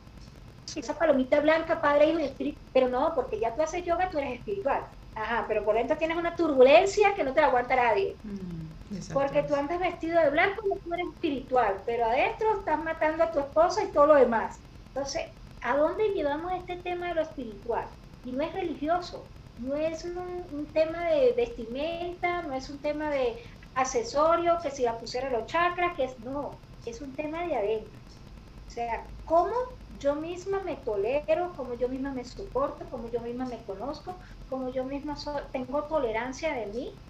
[0.80, 4.20] esa palomita blanca, Padre, Hijo y Espíritu, pero no, porque ya tú haces yoga, tú
[4.20, 4.86] eres espiritual.
[5.14, 8.18] Ajá, pero por dentro tienes una turbulencia que no te la aguanta nadie.
[8.24, 8.68] Mm,
[9.14, 13.32] porque tú andas vestido de blanco y tú eres espiritual, pero adentro estás matando a
[13.32, 14.62] tu esposa y todo lo demás.
[14.94, 15.24] Entonces,
[15.62, 17.90] ¿a dónde llevamos este tema de lo espiritual?
[18.24, 20.18] Y no es religioso, no es un,
[20.51, 23.41] un tema de vestimenta, no es un tema de
[23.74, 27.99] accesorio, que si la pusiera los chakras, que es, no, es un tema de adentro.
[28.68, 29.53] O sea, ¿cómo
[29.89, 34.70] yo misma me tolero, como yo misma me soporto, como yo misma me conozco, como
[34.72, 35.16] yo misma
[35.51, 37.01] tengo tolerancia de mí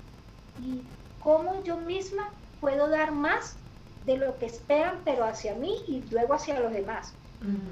[0.57, 2.23] y cómo yo misma
[2.59, 3.63] puedo dar más
[4.01, 7.19] de lo que esperan, pero hacia mí y luego hacia los demás.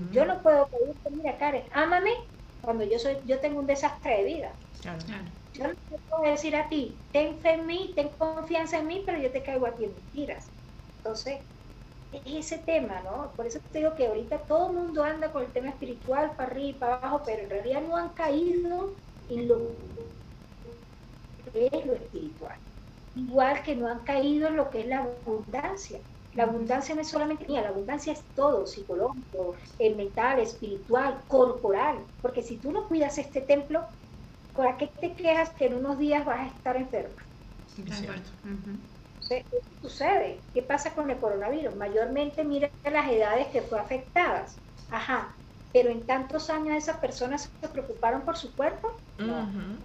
[0.09, 2.11] Yo no puedo pedirte, mira Karen, ámame
[2.62, 4.60] cuando yo soy, yo tengo un desastre de vida.
[5.53, 9.03] Yo no te puedo decir a ti, ten fe en mí, ten confianza en mí,
[9.05, 10.53] pero yo te caigo a ti en mentiras.
[10.97, 11.41] Entonces,
[12.12, 13.34] es ese tema, ¿no?
[13.36, 16.51] Por eso te digo que ahorita todo el mundo anda con el tema espiritual para
[16.51, 19.78] arriba y para abajo, pero en realidad no han caído en lo
[21.51, 22.57] que es lo espiritual.
[23.14, 26.01] Igual que no han caído en lo que es la abundancia.
[26.34, 29.55] La abundancia no es solamente mía, la abundancia es todo, psicológico,
[29.95, 32.07] mental, espiritual, corporal.
[32.21, 33.86] Porque si tú no cuidas este templo,
[34.53, 37.21] ¿para qué te quejas que en unos días vas a estar enferma?
[39.27, 39.45] ¿qué
[39.82, 40.45] sucede?
[40.53, 41.75] ¿Qué pasa con el coronavirus?
[41.75, 44.61] Mayormente mira las edades que fue afectadas.
[44.89, 45.39] Ajá,
[45.71, 48.88] pero en tantos años esas personas se preocuparon por su cuerpo,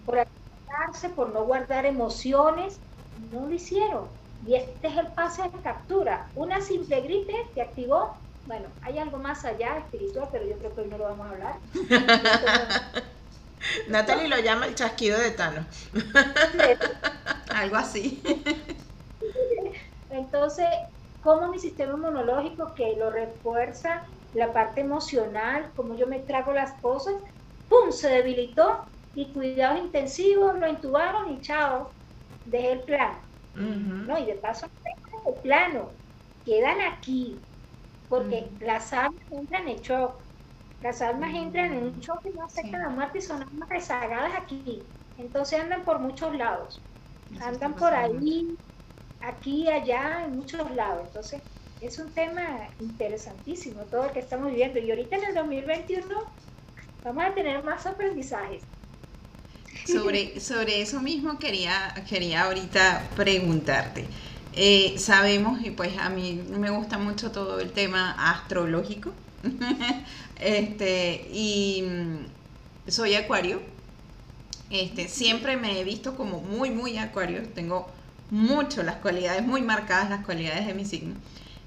[0.04, 2.82] por alimentarse, por no guardar emociones,
[3.16, 4.23] no lo hicieron.
[4.46, 6.30] Y este es el pase de captura.
[6.34, 8.14] Una simple gripe te activó.
[8.44, 11.30] Bueno, hay algo más allá espiritual, pero yo creo que hoy no lo vamos a
[11.30, 11.60] hablar.
[13.88, 15.66] Natalie lo llama el chasquido de Tano.
[17.54, 18.22] algo así.
[20.10, 20.66] Entonces,
[21.20, 26.74] como mi sistema inmunológico que lo refuerza la parte emocional, como yo me trago las
[26.82, 27.14] cosas,
[27.68, 27.90] ¡pum!
[27.90, 28.84] se debilitó
[29.14, 31.94] y cuidados intensivos, lo intubaron y chao,
[32.44, 32.84] dejé el
[34.06, 34.66] No, y de paso,
[35.26, 36.00] el plano,
[36.44, 37.46] quedan aquí,
[38.08, 40.24] porque las almas entran en shock.
[40.80, 44.32] Las almas entran en un shock y no aceptan la muerte y son almas rezagadas
[44.40, 44.94] aquí.
[45.16, 46.86] Entonces andan por muchos lados.
[47.38, 48.58] andan por ahí,
[49.20, 51.06] aquí, allá, en muchos lados.
[51.06, 51.42] Entonces,
[51.80, 54.78] es un tema interesantísimo todo lo que estamos viviendo.
[54.80, 56.16] Y ahorita en el 2021
[57.04, 58.68] vamos a tener más aprendizajes.
[59.86, 64.06] Sobre, sobre eso mismo quería, quería ahorita preguntarte.
[64.54, 69.12] Eh, sabemos, y pues a mí me gusta mucho todo el tema astrológico,
[70.38, 73.60] este, y mm, soy acuario,
[74.70, 77.90] este, siempre me he visto como muy, muy acuario, tengo
[78.30, 81.14] mucho las cualidades, muy marcadas las cualidades de mi signo.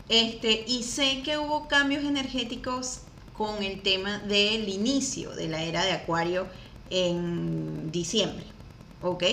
[0.09, 3.01] Este, y sé que hubo cambios energéticos
[3.33, 6.47] con el tema del inicio de la era de Acuario
[6.89, 8.45] en diciembre,
[9.01, 9.23] ¿ok?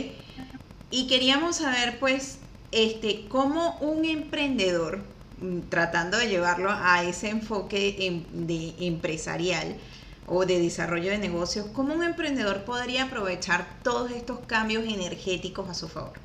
[0.90, 2.40] Y queríamos saber, pues,
[2.70, 5.04] este, cómo un emprendedor,
[5.38, 9.78] mm, tratando de llevarlo a ese enfoque em, de empresarial
[10.26, 15.74] o de desarrollo de negocios, cómo un emprendedor podría aprovechar todos estos cambios energéticos a
[15.74, 16.20] su favor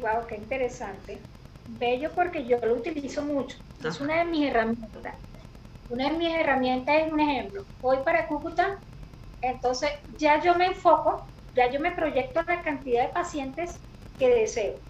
[0.00, 1.28] wow, qué interesante.
[1.66, 3.56] Bello porque yo lo utilizo mucho.
[3.82, 5.14] Es una de mis herramientas.
[5.88, 7.66] Una de mis herramientas es un ejemplo.
[7.80, 8.82] Voy para Cúcuta,
[9.50, 13.84] entonces ya yo me enfoco, ya yo me proyecto la cantidad de pacientes
[14.16, 14.80] que deseo.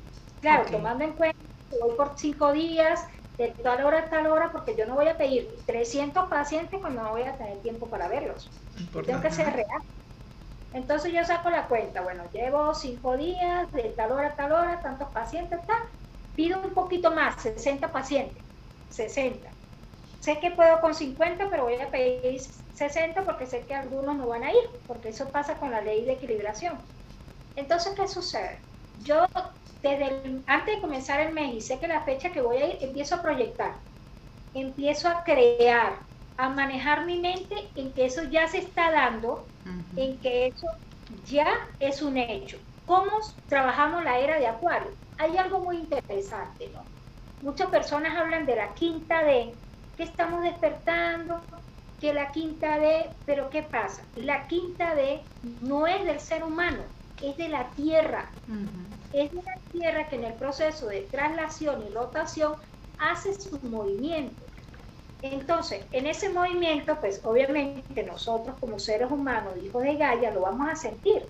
[0.40, 1.38] Claro, tomando en cuenta
[1.70, 3.00] que voy por cinco días,
[3.36, 7.02] de tal hora a tal hora, porque yo no voy a pedir 300 pacientes cuando
[7.02, 8.50] no voy a tener tiempo para verlos.
[9.04, 9.66] Tengo que ser real.
[10.72, 14.82] Entonces yo saco la cuenta, bueno, llevo cinco días, de tal hora a tal hora,
[14.82, 15.78] tantos pacientes, tal.
[16.34, 18.44] Pido un poquito más, 60 pacientes,
[18.88, 19.54] 60.
[20.24, 22.40] Sé que puedo con 50, pero voy a pedir
[22.80, 26.04] 60 porque sé que algunos no van a ir, porque eso pasa con la ley
[26.04, 26.76] de equilibración.
[27.56, 28.64] Entonces, ¿qué sucede?
[28.94, 29.26] Yo,
[29.82, 32.78] desde antes de comenzar el mes y sé que la fecha que voy a ir,
[32.82, 33.82] empiezo a proyectar,
[34.54, 36.06] empiezo a crear,
[36.36, 39.52] a manejar mi mente en que eso ya se está dando,
[39.96, 40.66] en que eso
[41.08, 41.48] ya
[41.78, 42.58] es un hecho.
[42.84, 43.10] ¿Cómo
[43.48, 44.96] trabajamos la era de Acuario?
[45.18, 46.92] Hay algo muy interesante, ¿no?
[47.40, 49.60] Muchas personas hablan de la quinta D,
[49.96, 51.46] que estamos despertando,
[51.98, 54.10] que la quinta D, pero ¿qué pasa?
[54.14, 58.38] La quinta D no es del ser humano, es de la Tierra.
[59.12, 62.56] Es de la Tierra que en el proceso de traslación y rotación
[62.98, 64.44] hace su movimiento.
[65.22, 70.68] Entonces, en ese movimiento, pues obviamente nosotros como seres humanos, hijos de Gaia, lo vamos
[70.70, 71.22] a sentir.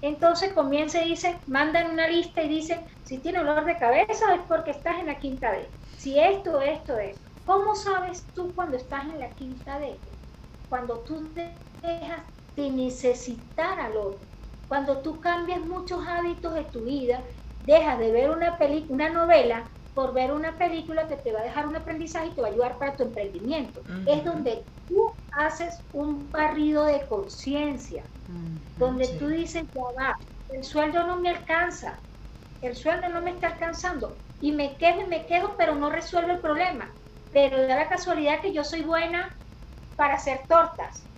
[0.00, 4.42] Entonces comienza y dice, mandan una lista y dicen, si tiene olor de cabeza es
[4.48, 5.72] porque estás en la quinta D.
[5.96, 7.27] Si esto, esto, esto.
[7.48, 10.02] ¿Cómo sabes tú cuando estás en la quinta D?
[10.68, 14.28] Cuando tú dejas de necesitar al otro.
[14.66, 17.24] Cuando tú cambias muchos hábitos de tu vida,
[17.58, 18.58] dejas de ver una,
[18.90, 22.42] una novela por ver una película que te va a dejar un aprendizaje y te
[22.42, 23.86] va a ayudar para tu emprendimiento.
[24.04, 28.12] Es donde tú haces un barrido de conciencia,
[28.76, 30.14] donde tú dices, ya va,
[30.48, 32.04] el sueldo no me alcanza,
[32.60, 36.34] el sueldo no me está alcanzando, y me quejo y me quejo, pero no resuelve
[36.34, 36.94] el problema.
[37.32, 39.32] Pero da la casualidad que yo soy buena
[39.96, 41.10] para hacer tortas,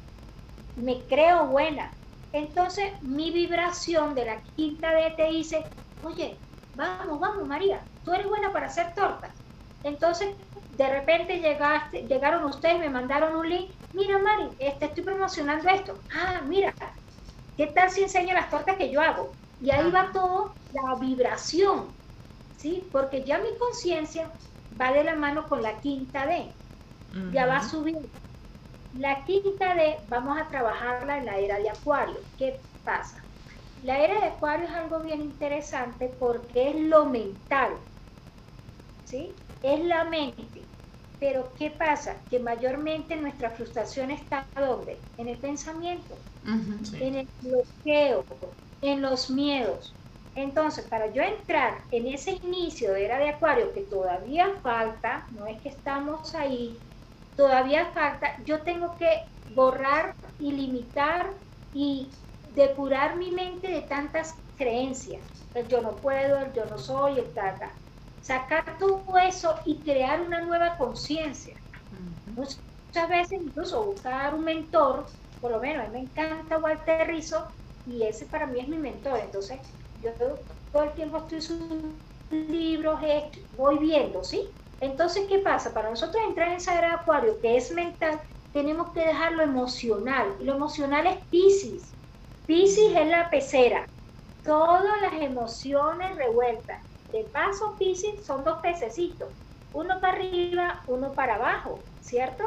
[0.75, 1.99] me creo buena.
[2.33, 5.67] Entonces mi vibración de la quinta D te dice,
[6.01, 9.45] oye, vamos, vamos María, tú eres buena para hacer tortas.
[9.83, 10.29] Entonces,
[10.69, 13.71] de repente llegaste, llegaron ustedes, me mandaron un link.
[13.93, 16.05] Mira, Mari, este, estoy promocionando esto.
[16.13, 16.77] Ah, mira,
[17.57, 19.37] ¿qué tal si enseño las tortas que yo hago?
[19.59, 21.99] Y ahí va todo la vibración,
[22.57, 22.89] ¿sí?
[22.93, 24.35] Porque ya mi conciencia
[24.81, 26.59] va de la mano con la quinta D.
[27.29, 27.97] Ya va a subir.
[28.93, 32.29] La quinta D vamos a trabajarla en la era de Acuario.
[32.37, 33.17] ¿Qué pasa?
[33.83, 37.81] La era de Acuario es algo bien interesante porque es lo mental,
[39.05, 39.43] ¿sí?
[39.63, 40.71] Es la mente.
[41.19, 42.25] Pero ¿qué pasa?
[42.29, 45.07] Que mayormente nuestra frustración está ¿dónde?
[45.17, 46.25] En el pensamiento,
[46.99, 48.27] en el bloqueo,
[48.83, 50.00] en los miedos.
[50.35, 55.47] Entonces, para yo entrar en ese inicio de era de Acuario, que todavía falta, no
[55.47, 56.83] es que estamos ahí,
[57.35, 59.09] todavía falta, yo tengo que
[59.49, 61.35] borrar y limitar
[61.73, 62.11] y
[62.43, 65.49] depurar mi mente de tantas creencias.
[65.55, 67.81] El yo no puedo, el yo no soy, el tata.
[68.21, 71.57] Sacar todo eso y crear una nueva conciencia.
[72.27, 75.07] Muchas veces incluso buscar un mentor,
[75.41, 77.47] por lo menos a mí me encanta Walter Rizzo
[77.85, 79.19] y ese para mí es mi mentor.
[79.21, 79.61] Entonces
[80.01, 80.17] yo
[80.71, 81.61] todo el tiempo estoy sus
[82.31, 83.01] libros,
[83.51, 84.55] voy viendo, ¿sí?
[84.81, 85.75] Entonces, ¿qué pasa?
[85.75, 88.21] Para nosotros entrar en de acuario que es mental,
[88.53, 90.37] tenemos que dejar lo emocional.
[90.41, 91.97] Y lo emocional es Pisces.
[92.47, 93.89] Piscis es la pecera,
[94.43, 96.83] todas las emociones revueltas.
[97.13, 99.35] De paso, Piscis son dos pececitos,
[99.73, 102.45] uno para arriba, uno para abajo, ¿cierto?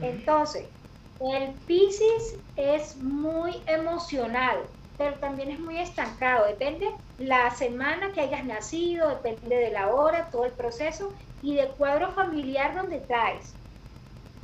[0.00, 0.72] Entonces,
[1.18, 6.46] el Piscis es muy emocional, pero también es muy estancado.
[6.46, 6.86] Depende
[7.16, 12.12] la semana que hayas nacido, depende de la hora, todo el proceso y del cuadro
[12.12, 13.60] familiar donde traes.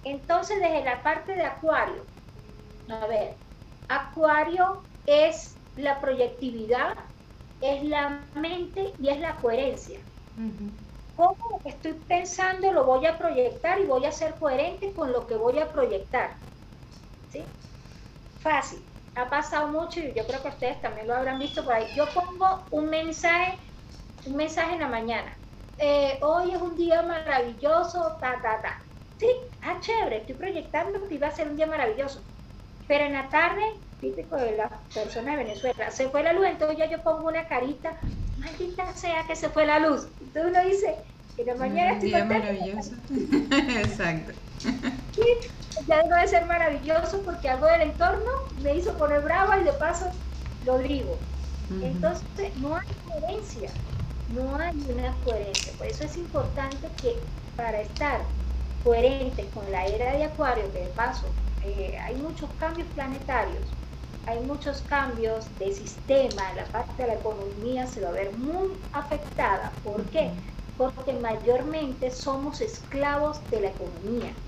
[0.05, 2.11] Entonces, desde la parte de Acuario,
[2.89, 3.41] a ver,
[3.89, 6.95] Acuario es la proyectividad,
[7.61, 10.07] es la mente y es la coherencia.
[11.15, 15.13] ¿Cómo lo que estoy pensando lo voy a proyectar y voy a ser coherente con
[15.13, 16.37] lo que voy a proyectar?
[17.29, 17.55] ¿Sí?
[18.39, 18.90] Fácil.
[19.15, 21.87] Ha pasado mucho y yo creo que ustedes también lo habrán visto por ahí.
[21.97, 23.59] Yo pongo un mensaje,
[24.27, 25.37] un mensaje en la mañana.
[25.79, 28.79] Eh, hoy es un día maravilloso, ta, ta, ta.
[29.19, 29.29] Sí,
[29.63, 32.23] ah, chévere, estoy proyectando que iba a ser un día maravilloso.
[32.87, 33.63] Pero en la tarde
[34.01, 35.91] típico de las personas de Venezuela.
[35.91, 37.97] Se fue la luz, entonces ya yo pongo una carita,
[38.39, 40.09] maldita sea que se fue la luz.
[40.21, 40.97] Entonces uno dice,
[41.37, 42.95] que la mañana estoy día maravilloso.
[43.79, 44.33] Exacto.
[45.97, 50.07] Debe de ser maravilloso porque algo del entorno me hizo poner brava y de paso
[50.61, 51.27] lo digo.
[51.81, 52.25] Entonces
[52.57, 53.81] no hay coherencia,
[54.27, 55.75] no hay una coherencia.
[55.77, 58.35] Por eso es importante que para estar
[58.83, 63.79] coherente con la era de Acuario, que de paso eh, hay muchos cambios planetarios,
[64.27, 68.87] hay muchos cambios de sistema, la parte de la economía se va a ver muy
[68.93, 69.81] afectada.
[69.83, 70.41] ¿Por qué?
[70.77, 74.41] Porque mayormente somos esclavos de la economía.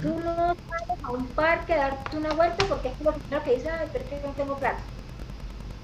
[0.00, 0.56] Tú no vas
[1.02, 4.10] a un parque a darte una vuelta porque es lo primero que dicen, pero es
[4.10, 4.84] que no tengo plata.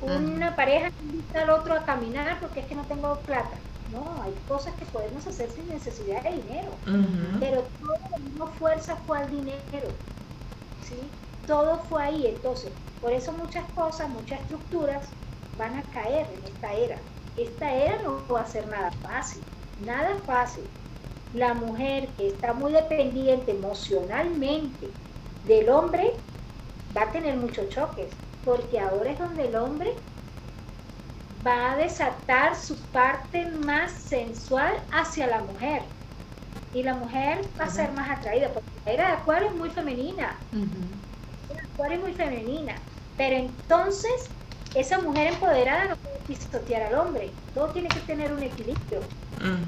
[0.01, 3.65] una pareja invita al otro a caminar porque es que no tengo plata.
[3.87, 6.83] No, hay cosas que podemos hacer sin necesidad de dinero.
[7.39, 10.01] Pero todo la misma fuerza fue al dinero.
[10.79, 11.19] ¿sí?
[11.47, 12.27] Todo fue ahí.
[12.27, 15.17] Entonces, por eso muchas cosas, muchas estructuras
[15.53, 17.03] van a caer en esta era.
[17.37, 19.47] Esta era no va a ser nada fácil.
[19.77, 20.73] Nada fácil.
[21.35, 24.97] La mujer que está muy dependiente emocionalmente
[25.43, 26.25] del hombre
[26.97, 30.07] va a tener muchos choques, porque ahora es donde el hombre
[31.47, 35.83] va a desatar su parte más sensual hacia la mujer.
[36.73, 39.71] Y la mujer va a ser más atraída, porque la era de Acuario es muy
[39.71, 40.47] femenina.
[41.73, 42.89] Acuario es muy femenina.
[43.17, 44.37] Pero entonces,
[44.75, 47.41] esa mujer empoderada no puede pisotear al hombre.
[47.53, 49.13] Todo tiene que tener un equilibrio.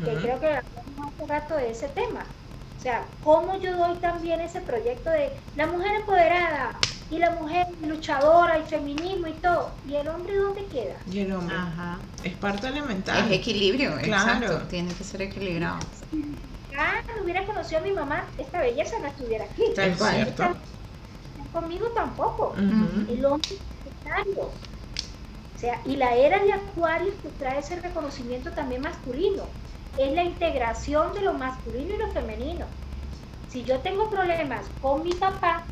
[0.04, 0.60] Que creo que
[1.04, 2.24] hace rato de ese tema.
[2.78, 6.78] O sea, cómo yo doy también ese proyecto de la mujer empoderada,
[7.10, 9.70] y la mujer luchadora y feminismo y todo.
[9.88, 10.96] ¿Y el hombre dónde queda?
[11.10, 11.54] Y el hombre.
[11.56, 11.98] Ajá.
[12.24, 13.30] Es parte elemental.
[13.30, 14.44] Es equilibrio, claro.
[14.44, 14.68] exacto.
[14.68, 15.78] Tiene que ser equilibrado.
[16.76, 19.62] Ah, no hubiera conocido a mi mamá, esta belleza no estuviera aquí.
[19.76, 20.56] Es cierto.
[21.52, 22.54] Conmigo tampoco.
[22.56, 24.50] El hombre es O
[25.58, 29.44] sea, y la era de Acuario que trae ese reconocimiento también masculino.
[29.98, 32.66] Es la integración de lo masculino y lo femenino.
[33.48, 35.66] Si yo tengo problemas con mi papá,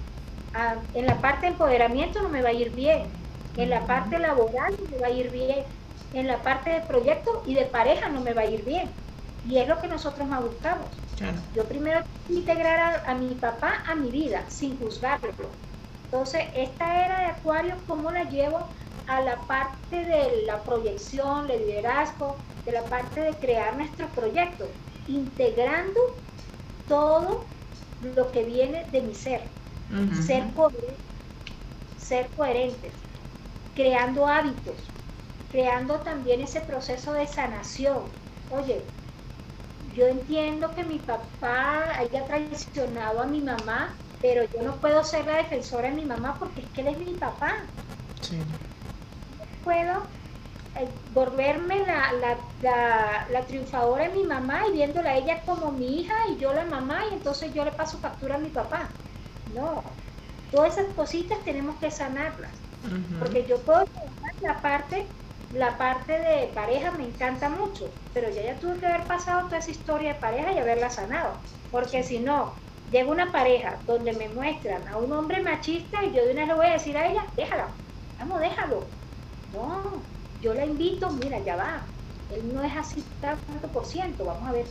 [0.94, 3.12] en la parte de empoderamiento no me va a ir bien,
[3.56, 5.64] en la parte laboral no me va a ir bien,
[6.12, 8.94] en la parte de proyecto y de pareja no me va a ir bien.
[9.42, 11.02] Y es lo que nosotros más buscamos.
[11.54, 15.60] Yo primero integrar a, mi papá a mi vida sin juzgarlo.
[16.04, 18.70] Entonces, esta era de Acuario, ¿cómo la llevo
[19.06, 24.78] a la parte de la proyección, el liderazgo, de la parte de crear nuestro proyecto?
[25.06, 26.00] Integrando
[26.86, 27.54] todo
[28.00, 29.56] lo que viene de mi ser
[30.10, 31.06] ser, coherentes,
[31.96, 33.06] ser coherentes,
[33.74, 34.96] creando hábitos,
[35.50, 38.18] creando también ese proceso de sanación.
[38.48, 38.94] Oye,
[39.80, 45.26] yo entiendo que mi papá haya traicionado a mi mamá, pero yo no puedo ser
[45.26, 47.52] la defensora de mi mamá porque es que él es mi papá.
[48.28, 48.73] No
[49.64, 50.02] puedo
[50.76, 56.00] eh, volverme la, la, la, triunfadora de mi mamá y viéndola a ella como mi
[56.00, 58.88] hija y yo la mamá y entonces yo le paso factura a mi papá.
[59.54, 59.82] No,
[60.50, 62.52] todas esas cositas tenemos que sanarlas.
[63.18, 63.84] Porque yo puedo
[64.40, 65.06] la parte,
[65.54, 69.58] la parte de pareja me encanta mucho, pero ya ya tuve que haber pasado toda
[69.58, 71.34] esa historia de pareja y haberla sanado.
[71.70, 72.52] Porque si no,
[72.90, 76.48] llega una pareja donde me muestran a un hombre machista y yo de una vez
[76.48, 77.68] le voy a decir a ella, déjala,
[78.18, 78.86] vamos, déjalo.
[79.54, 81.90] No, yo la invito, mira, ya va.
[82.28, 84.66] Él no es así tanto por ciento, vamos a ver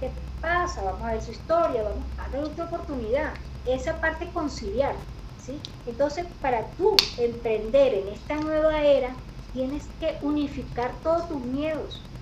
[0.00, 5.06] qué pasa, vamos a ver su historia, vamos a darle otra oportunidad esa parte conciliar.
[5.36, 5.62] ¿sí?
[5.84, 12.12] Entonces, para tú emprender en esta nueva era, tienes que unificar todos tus miedos,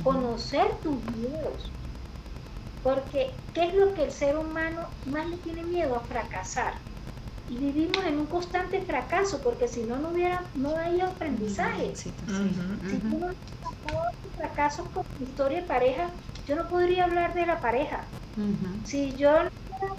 [0.00, 1.76] conocer tus miedos.
[2.82, 6.74] Porque, ¿qué es lo que el ser humano más le tiene miedo a fracasar?
[7.48, 12.04] Y vivimos en un constante fracaso, porque si no, no hubiera, no hay aprendizaje.
[12.86, 13.28] Si tú no
[14.36, 18.14] fracasos con tu historia de pareja, yo no podría hablar de la pareja.
[18.82, 19.30] Si yo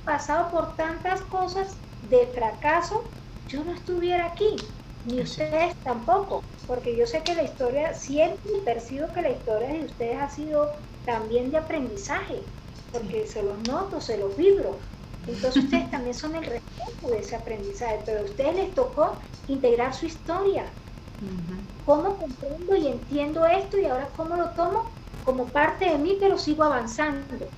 [0.05, 3.15] pasado por tantas cosas de fracaso,
[3.47, 4.55] yo no estuviera aquí,
[5.03, 9.85] ni ustedes tampoco, porque yo sé que la historia, siempre percibo que la historia de
[9.85, 10.71] ustedes ha sido
[11.03, 12.51] también de aprendizaje,
[12.91, 14.81] porque se los noto, se los vibro.
[15.33, 19.93] Entonces ustedes también son el reflejo de ese aprendizaje, pero a ustedes les tocó integrar
[19.93, 20.77] su historia.
[21.83, 26.37] ¿Cómo comprendo y entiendo esto y ahora cómo lo tomo como parte de mí, pero
[26.37, 27.53] sigo avanzando?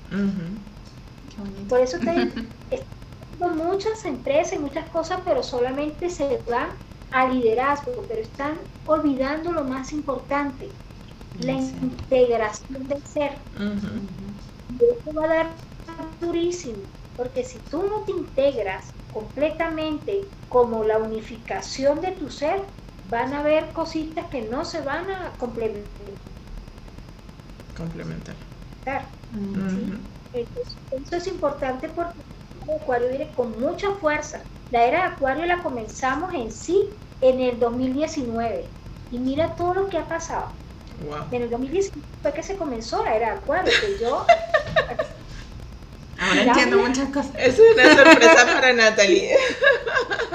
[1.68, 2.34] Por eso te
[3.56, 6.72] muchas empresas y muchas cosas, pero solamente se van
[7.12, 10.78] a liderazgo, pero están olvidando lo más importante,
[11.38, 13.46] la integración del ser.
[14.68, 15.56] Y eso va a dar
[16.20, 22.62] durísimo, porque si tú no te integras completamente como la unificación de tu ser,
[23.04, 26.18] van a haber cositas que no se van a complementar.
[27.76, 28.36] Complementar.
[30.34, 32.22] Entonces, eso es importante porque
[32.54, 34.46] el Acuario viene con mucha fuerza.
[34.70, 38.74] La era de Acuario la comenzamos en sí en el 2019.
[39.10, 40.58] Y mira todo lo que ha pasado.
[41.32, 44.26] En el 2019 fue que se comenzó la era de Acuario, que yo...
[46.32, 47.34] Ahora entiendo muchas cosas.
[47.38, 49.36] Es una sorpresa para Natalie.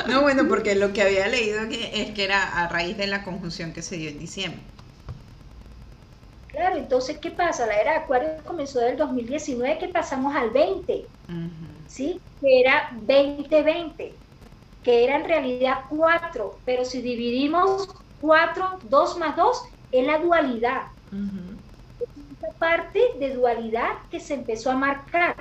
[0.07, 3.73] No, bueno, porque lo que había leído es que era a raíz de la conjunción
[3.73, 4.63] que se dio en diciembre.
[6.47, 7.67] Claro, entonces, ¿qué pasa?
[7.67, 11.13] La era de Acuario comenzó del 2019, que pasamos al 20,
[11.87, 12.23] ¿sí?
[12.41, 14.23] Que era 2020,
[14.83, 17.89] que era en realidad 4, pero si dividimos
[18.19, 20.89] cuatro, dos más dos, es la dualidad.
[21.99, 25.37] Esa parte de dualidad que se empezó a marcar,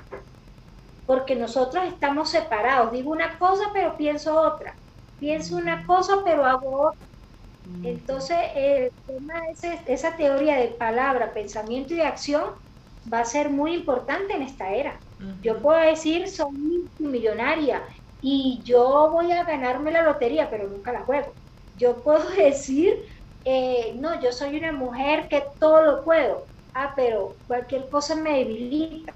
[1.06, 2.91] porque nosotros estamos separados.
[2.91, 4.80] Digo una cosa, pero pienso otra.
[5.18, 6.99] Pienso una cosa, pero hago otra.
[7.82, 9.34] Entonces, el tema
[9.88, 12.53] esa teoría de palabra, pensamiento y acción
[13.12, 15.03] va a ser muy importante en esta era.
[15.41, 17.86] Yo puedo decir, soy millonaria
[18.20, 21.36] y yo voy a ganarme la lotería, pero nunca la juego.
[21.74, 22.95] Yo puedo decir,
[23.43, 26.49] eh, no, yo soy una mujer que todo lo puedo.
[26.74, 29.16] Ah, pero cualquier cosa me debilita.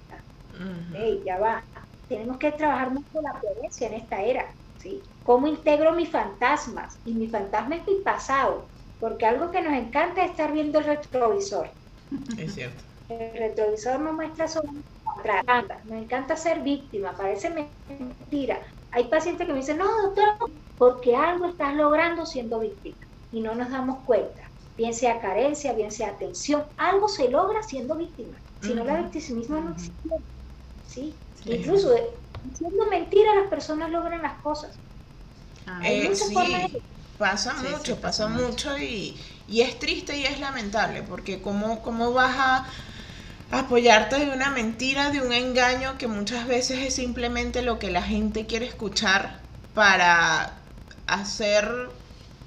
[1.25, 1.68] ya va.
[2.09, 4.45] Tenemos que trabajar mucho la coherencia en esta era.
[4.79, 5.01] ¿sí?
[5.23, 6.97] ¿Cómo integro mis fantasmas?
[7.05, 8.67] Y mi fantasma es mi pasado.
[8.99, 11.69] Porque algo que nos encanta es estar viendo el retrovisor.
[12.37, 12.83] Es cierto.
[13.07, 14.73] El retrovisor nos muestra solo
[15.85, 18.59] nos encanta ser víctima, parece mentira.
[18.91, 20.27] Hay pacientes que me dicen, no, doctor,
[20.77, 24.51] porque algo estás logrando siendo víctima y no nos damos cuenta.
[24.77, 28.41] Bien sea carencia, bien sea atención, algo se logra siendo víctima.
[28.61, 30.09] Si no, la victimismo no existe.
[30.85, 31.15] ¿sí?
[31.45, 31.95] Incluso
[32.57, 34.71] siendo mentira, las personas logran las cosas.
[35.65, 35.81] Ah.
[35.83, 36.35] Eh, sí,
[37.17, 42.35] pasa mucho, pasa mucho y, y, es triste y es lamentable porque cómo, cómo vas
[42.37, 42.65] a
[43.51, 48.01] apoyarte de una mentira, de un engaño que muchas veces es simplemente lo que la
[48.01, 49.41] gente quiere escuchar
[49.73, 50.53] para
[51.07, 51.89] hacer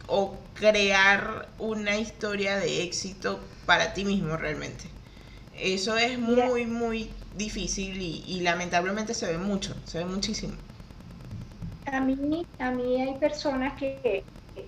[0.07, 4.85] o crear una historia de éxito para ti mismo realmente.
[5.59, 10.55] Eso es muy, muy difícil y, lamentablemente se ve mucho, se ve muchísimo.
[11.87, 14.25] A mí, a mí hay personas que,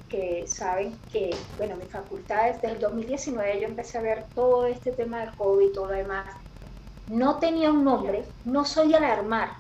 [0.09, 4.93] que saben que, bueno, mi facultad desde el 2019 yo empecé a ver todo este
[4.93, 6.27] tema del COVID y todo lo demás.
[7.09, 9.51] No tenía un nombre, no soy de alarmar,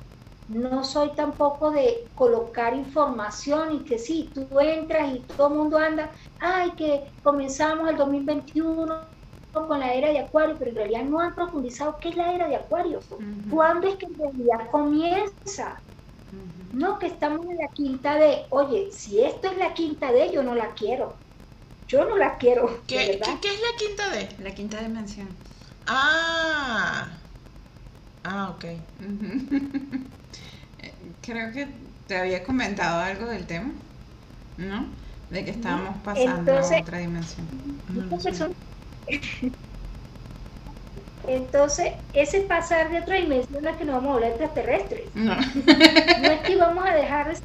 [0.48, 5.78] no soy tampoco de colocar información y que sí, tú entras y todo el mundo
[5.78, 9.13] anda, ay, que comenzamos el 2021
[9.54, 12.48] con la era de Acuario, pero en realidad no han profundizado qué es la era
[12.48, 13.00] de Acuario,
[13.50, 15.80] cuándo es que en realidad comienza,
[16.72, 20.42] no, que estamos en la quinta de, oye, si esto es la quinta de, yo
[20.42, 21.16] no la quiero.
[21.86, 22.82] Yo no la quiero.
[22.86, 23.38] ¿Qué, es la
[23.78, 24.28] quinta de?
[24.42, 25.28] La quinta dimensión.
[25.86, 27.08] Ah.
[28.24, 28.64] Ah, ok.
[31.22, 31.68] Creo que
[32.08, 33.70] te había comentado algo del tema,
[34.56, 34.86] ¿no?
[35.30, 37.46] De que estábamos pasando a otra dimensión.
[41.26, 45.14] Entonces, ese pasar de otra dimensión no es que nos vamos a volver extraterrestres.
[45.14, 45.34] No.
[45.34, 47.40] no es que vamos a dejar de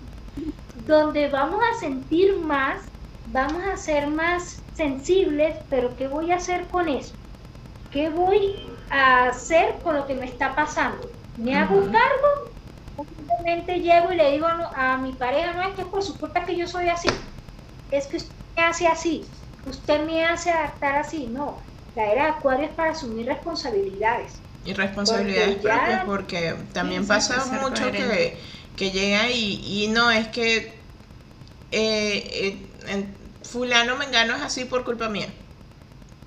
[0.85, 2.81] donde vamos a sentir más,
[3.27, 7.13] vamos a ser más sensibles, pero ¿qué voy a hacer con eso?
[7.91, 8.55] ¿Qué voy
[8.89, 11.09] a hacer con lo que me está pasando?
[11.37, 12.49] ¿Me hago un cargo?
[13.05, 16.55] simplemente llego y le digo a, mi pareja, no es que por su culpa que
[16.55, 17.09] yo soy así,
[17.91, 19.25] es que usted me hace así,
[19.69, 21.59] usted me hace adaptar así, no,
[21.95, 24.41] la era de Acuario es para asumir responsabilidades.
[24.65, 28.37] Y responsabilidades propias, porque también pasa mucho que,
[28.75, 30.79] que, llega y, y, no es que
[31.71, 33.05] eh, eh,
[33.43, 35.33] fulano mengano es así por culpa mía.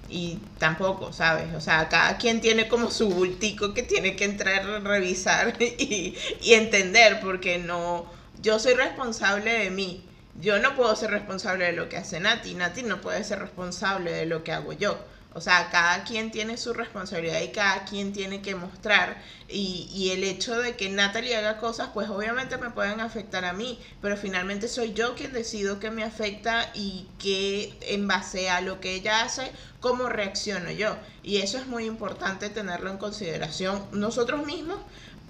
[0.09, 1.55] Y tampoco, ¿sabes?
[1.55, 6.55] O sea, cada quien tiene como su bultico que tiene que entrar, revisar y, y
[6.55, 8.07] entender, porque no,
[8.40, 10.11] yo soy responsable de mí.
[10.41, 12.55] Yo no puedo ser responsable de lo que hace Nati.
[12.55, 14.99] Nati no puede ser responsable de lo que hago yo.
[15.35, 19.16] O sea, cada quien tiene su responsabilidad y cada quien tiene que mostrar.
[19.49, 23.55] Y, y, el hecho de que Natalie haga cosas, pues obviamente me pueden afectar a
[23.55, 28.61] mí, pero finalmente soy yo quien decido que me afecta y que en base a
[28.61, 30.97] lo que ella hace, cómo reacciono yo.
[31.22, 34.80] Y eso es muy importante tenerlo en consideración nosotros mismos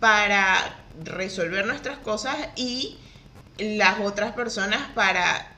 [0.01, 2.99] para resolver nuestras cosas y
[3.59, 5.53] las otras personas para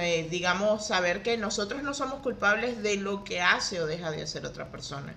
[0.00, 4.22] eh, digamos, saber que nosotros no somos culpables de lo que hace o deja de
[4.22, 5.14] hacer otra persona.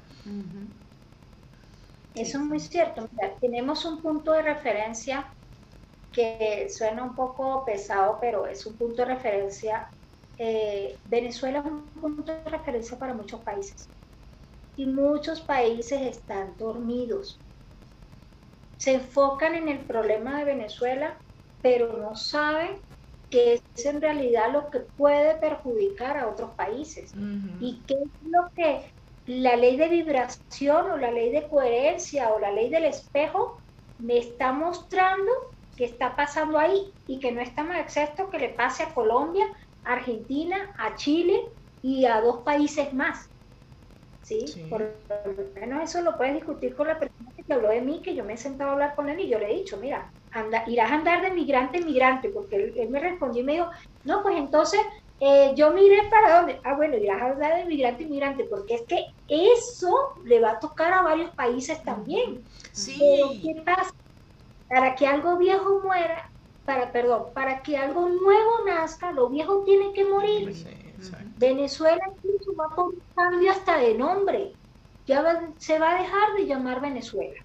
[2.13, 3.07] Eso es muy cierto.
[3.39, 5.25] tenemos un punto de referencia
[6.11, 9.88] que suena un poco pesado, pero es un punto de referencia.
[10.38, 13.88] Eh, Venezuela es un punto de referencia para muchos países.
[14.75, 17.39] Y muchos países están dormidos.
[18.78, 21.17] Se enfocan en el problema de Venezuela,
[21.68, 22.82] pero no saben
[23.30, 27.13] que es en realidad lo que puede perjudicar a otros países
[27.59, 28.93] y qué es lo que
[29.26, 33.61] la ley de vibración o la ley de coherencia o la ley del espejo
[33.97, 35.30] me está mostrando
[35.76, 39.45] que está pasando ahí y que no estamos excepto que le pase a Colombia,
[39.84, 41.38] Argentina, a Chile
[41.82, 43.30] y a dos países más.
[44.22, 44.45] ¿Sí?
[44.70, 48.15] Por lo menos eso lo puedes discutir con la persona que habló de mí, que
[48.15, 50.13] yo me he sentado a hablar con él y yo le he dicho, mira,
[50.67, 53.69] irás a andar de migrante en migrante, porque él, me respondió y me dijo,
[54.03, 54.79] no, pues entonces
[55.19, 56.59] eh, yo miré para dónde.
[56.63, 59.93] Ah, bueno, vas a hablar de migrante inmigrante, porque es que eso
[60.25, 62.45] le va a tocar a varios países también.
[62.73, 62.97] Sí.
[62.99, 63.91] Pero, ¿qué pasa?
[64.67, 66.23] Para que algo viejo muera,
[66.65, 70.49] para, perdón, para que algo nuevo nazca, lo viejo tiene que morir.
[70.53, 71.13] Sí.
[71.35, 74.57] Venezuela incluso va por un cambio hasta de nombre.
[75.05, 77.35] Ya va- se va a dejar de llamar Venezuela.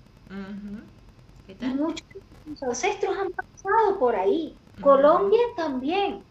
[1.61, 2.12] Muchos de
[2.53, 4.57] nuestros ancestros han pasado por ahí.
[4.81, 6.23] Colombia también.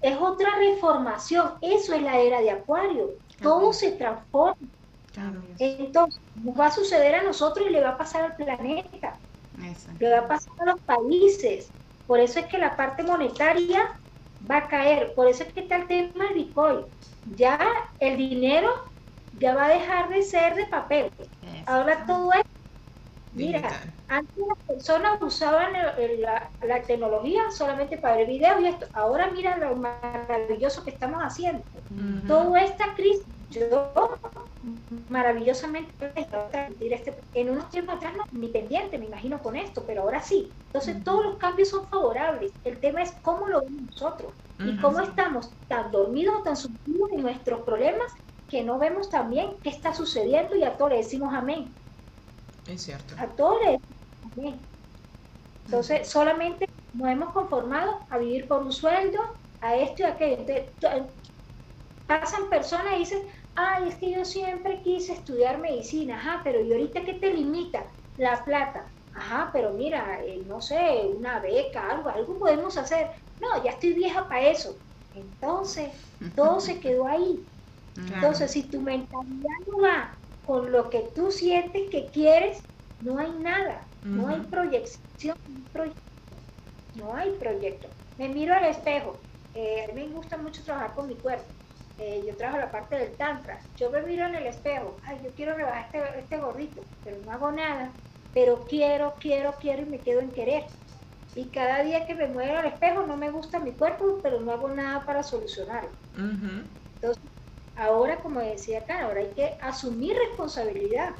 [0.00, 1.52] Es otra reformación.
[1.60, 3.10] Eso es la era de Acuario.
[3.40, 4.56] Todo se transforma.
[5.12, 5.42] Claro.
[5.58, 9.16] Entonces, nos va a suceder a nosotros y le va a pasar al planeta.
[9.62, 9.98] Exacto.
[10.00, 11.68] le va a pasar a los países.
[12.06, 13.92] Por eso es que la parte monetaria
[14.50, 15.12] va a caer.
[15.14, 16.80] Por eso es que está el tema del Bitcoin.
[17.36, 17.58] Ya
[18.00, 18.70] el dinero
[19.38, 21.10] ya va a dejar de ser de papel.
[21.66, 22.44] Ahora todo es,
[23.32, 28.86] mira, antes las personas usaban la, la tecnología solamente para ver videos y esto.
[28.92, 31.64] Ahora mira lo maravilloso que estamos haciendo.
[31.90, 32.22] Ujú.
[32.26, 33.92] Toda esta crisis, yo
[35.08, 35.94] maravillosamente
[36.50, 40.20] transmitir este, en unos tiempos atrás no, ni pendiente, me imagino con esto, pero ahora
[40.22, 40.54] sí.
[40.72, 42.52] Entonces todos los cambios son favorables.
[42.64, 44.78] El tema es cómo lo vemos nosotros y Ujú.
[44.78, 48.12] cómo estamos tan dormidos tan sumidos en nuestros problemas
[48.48, 51.76] que no vemos también qué está sucediendo y a todos le decimos amén.
[52.66, 53.14] Es cierto.
[53.16, 54.02] A todos le decimos
[54.36, 54.68] amén.
[55.66, 59.18] Entonces solamente nos hemos conformado a vivir por un sueldo,
[59.60, 60.36] a esto y a aquello.
[60.46, 61.12] Entonces,
[62.06, 63.22] pasan personas y dicen,
[63.54, 67.86] ay, es que yo siempre quise estudiar medicina, ajá, pero ¿y ahorita qué te limita?
[68.16, 68.94] La plata.
[69.12, 73.10] Ajá, pero mira, eh, no sé, una beca, algo, algo podemos hacer.
[73.40, 74.82] No, ya estoy vieja para eso.
[75.12, 75.92] Entonces,
[76.34, 77.46] todo se quedó ahí.
[78.06, 80.21] Entonces, si tu mentalidad no va
[80.52, 82.68] con lo que tú sientes que quieres,
[83.00, 85.98] no hay nada, no hay proyección, no hay proyecto.
[86.94, 87.88] No hay proyecto.
[88.16, 89.26] Me miro al espejo.
[89.54, 91.50] eh, a mí me gusta mucho trabajar con mi cuerpo.
[91.98, 93.60] Eh, yo trabajo la parte del tantra.
[93.76, 95.00] Yo me miro en el espejo.
[95.04, 97.98] Ay, yo quiero rebajar este, este gordito, pero no hago nada.
[98.32, 100.64] Pero quiero, quiero, quiero y me quedo en querer.
[101.34, 104.52] Y cada día que me muero al espejo no me gusta mi cuerpo, pero no
[104.52, 105.98] hago nada para solucionarlo.
[107.00, 107.31] Entonces,
[107.74, 111.14] ahora, como decía acá, ahora hay que asumir responsabilidad.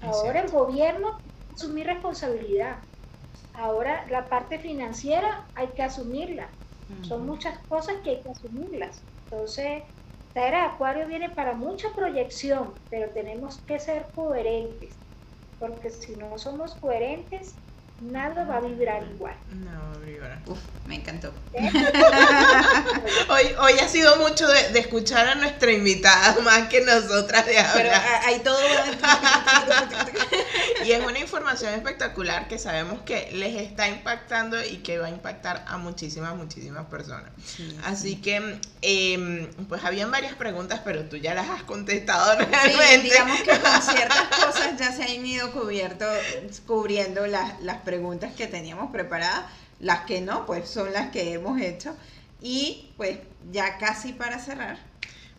[0.00, 1.08] Es Ahora el gobierno
[1.54, 2.84] asumir responsabilidad.
[3.52, 6.56] Ahora la parte financiera hay que asumirla.
[7.00, 9.06] Son muchas cosas que hay que asumirlas.
[9.30, 9.84] Entonces,
[10.28, 15.00] esta era de Acuario viene para mucha proyección, pero tenemos que ser coherentes.
[15.58, 17.60] Porque si no somos coherentes,
[18.00, 19.34] nada va a vibrar igual.
[19.50, 20.40] No, Bribora.
[20.46, 21.32] Uf, me encantó.
[23.28, 27.52] Hoy, hoy ha sido mucho de, de escuchar a nuestra invitada más que nosotras de
[27.52, 28.02] Pero hablar.
[28.04, 28.58] ah, hay todo.
[30.84, 35.10] Y es una información espectacular que sabemos que les está impactando y que va a
[35.10, 37.30] impactar a muchísimas, muchísimas personas.
[37.84, 43.02] Así que, em, pues habían varias preguntas, pero tú ya las has contestado Sí, realmente.
[43.02, 46.06] digamos que con ciertas cosas ya se han ido cubierto,
[46.66, 47.89] cubriendo las, las preguntas
[48.36, 49.46] que teníamos preparadas.
[49.80, 51.96] Las que no, pues son las que hemos hecho.
[52.40, 53.18] Y pues
[53.50, 54.78] ya casi para cerrar.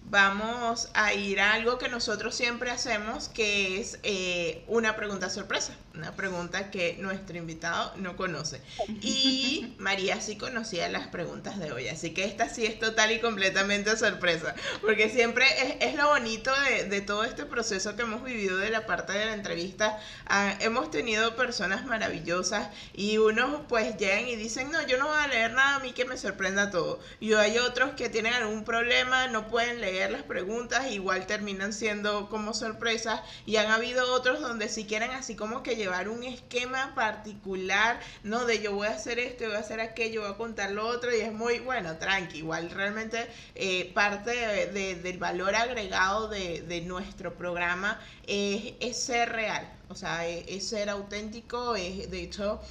[0.09, 5.73] Vamos a ir a algo que nosotros siempre hacemos, que es eh, una pregunta sorpresa,
[5.93, 8.61] una pregunta que nuestro invitado no conoce.
[9.01, 13.19] Y María sí conocía las preguntas de hoy, así que esta sí es total y
[13.19, 18.23] completamente sorpresa, porque siempre es, es lo bonito de, de todo este proceso que hemos
[18.23, 19.99] vivido de la parte de la entrevista.
[20.27, 25.19] Ah, hemos tenido personas maravillosas y unos pues llegan y dicen, no, yo no voy
[25.19, 26.99] a leer nada a mí que me sorprenda todo.
[27.19, 32.29] Y hay otros que tienen algún problema, no pueden leer las preguntas, igual terminan siendo
[32.29, 33.21] como sorpresas.
[33.45, 38.45] Y han habido otros donde si quieren así como que llevar un esquema particular, no
[38.45, 41.15] de yo voy a hacer esto, voy a hacer aquello, voy a contar lo otro,
[41.15, 46.63] y es muy bueno, tranqui, igual realmente eh, parte de- de- del valor agregado de,
[46.81, 52.61] nuestro programa es, es ser real, o sea, es, es ser auténtico, es, de hecho...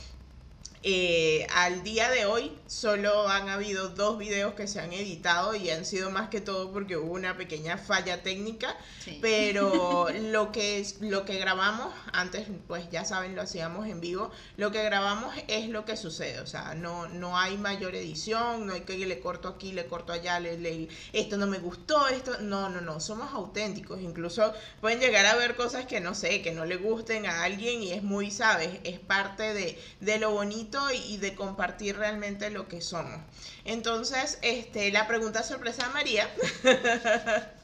[0.83, 5.69] Eh, al día de hoy solo han habido dos videos que se han editado y
[5.69, 8.75] han sido más que todo porque hubo una pequeña falla técnica
[9.05, 9.19] Sí.
[9.21, 14.31] pero lo que es lo que grabamos antes pues ya saben lo hacíamos en vivo
[14.57, 18.73] lo que grabamos es lo que sucede o sea no no hay mayor edición no
[18.73, 22.39] hay que le corto aquí le corto allá le, le- esto no me gustó esto
[22.41, 26.53] no no no somos auténticos incluso pueden llegar a ver cosas que no sé que
[26.53, 30.70] no le gusten a alguien y es muy sabes es parte de, de lo bonito
[30.93, 33.21] y, y de compartir realmente lo que somos
[33.65, 36.29] entonces este la pregunta sorpresa de María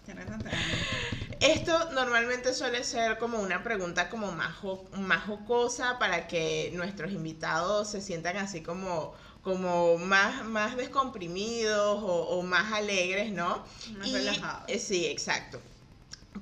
[1.40, 4.57] Esto normalmente suele ser como una pregunta como más,
[4.92, 12.42] más jocosa para que nuestros invitados se sientan así como, como más, más descomprimidos o,
[12.42, 13.64] más alegres, ¿no?
[13.98, 14.64] Más relajados.
[14.68, 15.61] Eh, sí, exacto.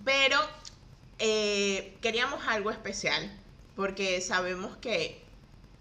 [0.04, 0.38] Pero
[1.18, 3.36] eh, queríamos algo especial
[3.74, 5.23] porque sabemos que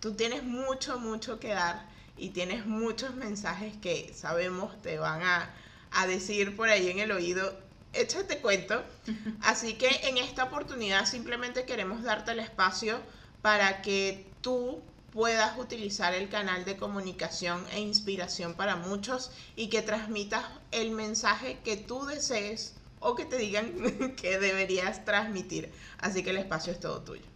[0.04, 1.88] tú tienes mucho, mucho que dar
[2.18, 5.49] y tienes muchos mensajes que sabemos te van a,
[5.91, 7.58] a decir por ahí en el oído
[7.93, 8.84] échate cuento.
[9.41, 12.99] Así que en esta oportunidad simplemente queremos darte el espacio
[13.41, 14.82] para que tú
[15.14, 21.60] puedas utilizar el canal de comunicación e inspiración para muchos y que transmitas el mensaje
[21.64, 25.72] que tú desees o que te digan que deberías transmitir.
[25.99, 27.32] Así que el espacio es todo tuyo.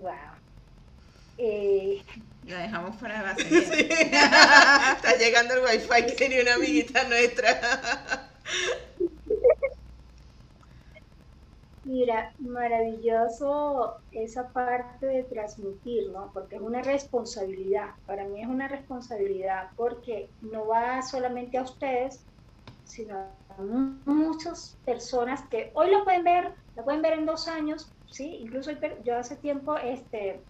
[0.00, 0.12] Wow.
[1.36, 2.02] Eh,
[2.46, 3.44] lo dejamos para la sí.
[3.50, 8.30] Está llegando el wifi que tenía una amiguita nuestra.
[11.84, 16.30] Mira, maravilloso esa parte de transmitir, ¿no?
[16.32, 17.90] Porque es una responsabilidad.
[18.06, 22.24] Para mí es una responsabilidad porque no va solamente a ustedes,
[22.84, 23.62] sino a
[24.06, 28.36] muchas personas que hoy lo pueden ver, lo pueden ver en dos años, ¿sí?
[28.40, 28.70] Incluso
[29.04, 30.46] yo hace tiempo este,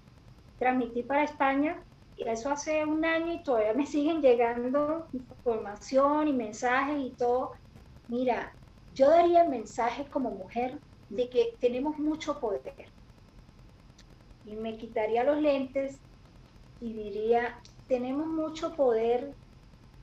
[0.59, 1.83] transmití para España
[2.15, 7.53] y eso hace un año y todavía me siguen llegando información y mensajes y todo.
[8.07, 8.55] Mira,
[8.93, 12.93] yo daría el mensaje como mujer de que tenemos mucho poder.
[14.45, 15.99] Y me quitaría los lentes
[16.81, 17.59] y diría,
[17.89, 19.35] tenemos mucho poder,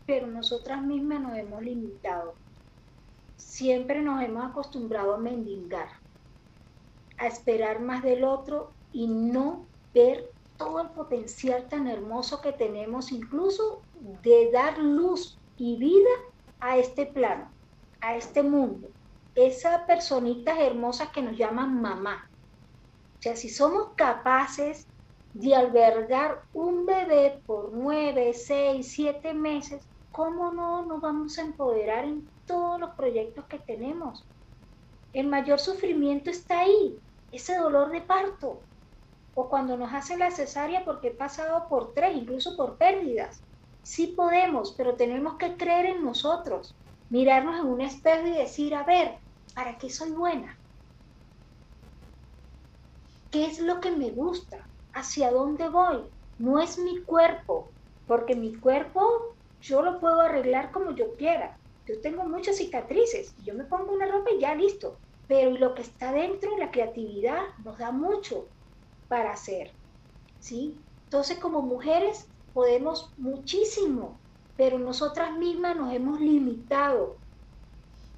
[0.08, 2.34] pero nosotras mismas nos hemos limitado.
[3.36, 6.01] Siempre nos hemos acostumbrado a mendigar,
[7.22, 13.12] a esperar más del otro y no ver todo el potencial tan hermoso que tenemos,
[13.12, 13.82] incluso
[14.24, 16.10] de dar luz y vida
[16.60, 17.48] a este plano,
[18.02, 18.90] a este mundo.
[19.36, 22.28] Esas personitas hermosas que nos llaman mamá.
[23.20, 24.88] O sea, si somos capaces
[25.34, 32.04] de albergar un bebé por nueve, seis, siete meses, ¿cómo no nos vamos a empoderar
[32.04, 34.26] en todos los proyectos que tenemos?
[35.14, 36.98] El mayor sufrimiento está ahí,
[37.32, 38.68] ese dolor de parto,
[39.34, 43.46] o cuando nos hacen la cesárea porque he pasado por tres, incluso por pérdidas.
[43.84, 46.78] Sí podemos, pero tenemos que creer en nosotros,
[47.10, 49.20] mirarnos en un espejo y decir, a ver,
[49.56, 50.62] ¿para qué soy buena?
[53.32, 54.70] ¿Qué es lo que me gusta?
[54.94, 56.08] ¿Hacia dónde voy?
[56.38, 57.74] No es mi cuerpo,
[58.06, 59.02] porque mi cuerpo
[59.60, 61.60] yo lo puedo arreglar como yo quiera.
[61.88, 65.02] Yo tengo muchas cicatrices, yo me pongo una ropa y ya listo.
[65.32, 68.50] Pero lo que está dentro, la creatividad, nos da mucho
[69.08, 69.72] para hacer.
[70.42, 70.78] ¿sí?
[71.06, 74.20] Entonces, como mujeres podemos muchísimo,
[74.58, 77.16] pero nosotras mismas nos hemos limitado,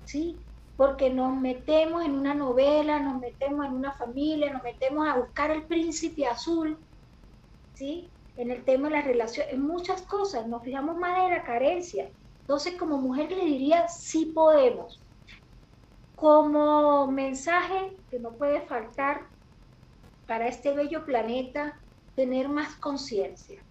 [0.06, 0.40] ¿sí?
[0.76, 5.52] Porque nos metemos en una novela, nos metemos en una familia, nos metemos a buscar
[5.52, 6.80] el príncipe azul,
[7.76, 8.10] ¿sí?
[8.38, 12.10] En el tema de la relación, en muchas cosas, nos fijamos más en la carencia.
[12.40, 15.03] Entonces, como mujer le diría, sí podemos.
[16.24, 19.28] Como mensaje que no puede faltar,
[20.26, 21.78] para este bello planeta
[22.16, 23.62] tener más conciencia,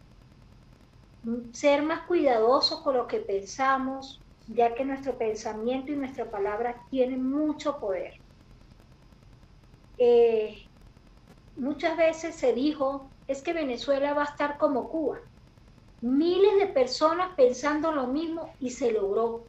[1.55, 7.25] ser más cuidadosos con lo que pensamos, ya que nuestro pensamiento y nuestra palabra tienen
[7.25, 8.13] mucho poder.
[9.97, 10.69] Eh,
[11.55, 15.21] muchas veces se dijo, es que Venezuela va a estar como Cuba.
[16.03, 19.49] Miles de personas pensando lo mismo y se logró.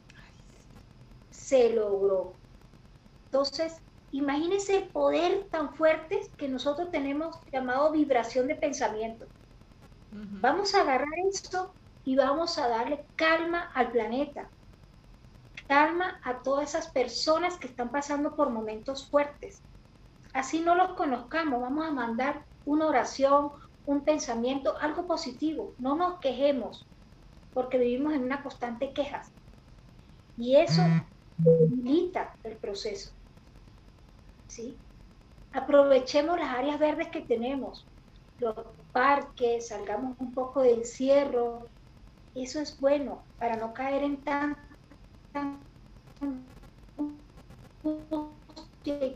[1.28, 2.38] Se logró.
[3.34, 9.26] Entonces, Imagínense el poder tan fuerte que nosotros tenemos llamado vibración de pensamiento.
[10.40, 11.74] Vamos a agarrar esto
[12.04, 14.52] y vamos a darle calma al planeta,
[15.66, 19.64] calma a todas esas personas que están pasando por momentos fuertes.
[20.32, 23.50] Así no los conozcamos, vamos a mandar una oración,
[23.84, 25.74] un pensamiento, algo positivo.
[25.78, 26.88] No nos quejemos,
[27.52, 29.22] porque vivimos en una constante queja.
[30.36, 30.82] Y eso
[31.36, 33.10] debilita el proceso.
[34.54, 34.76] ¿Sí?
[35.52, 37.86] Aprovechemos las áreas verdes que tenemos,
[38.38, 38.54] los
[38.92, 41.68] parques, salgamos un poco de encierro.
[42.34, 44.56] Eso es bueno para no caer en tan,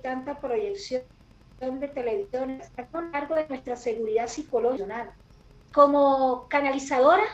[0.02, 1.02] tanta proyección
[1.60, 5.16] de televisión a lo largo de nuestra seguridad psicológica.
[5.72, 7.24] Como canalizadora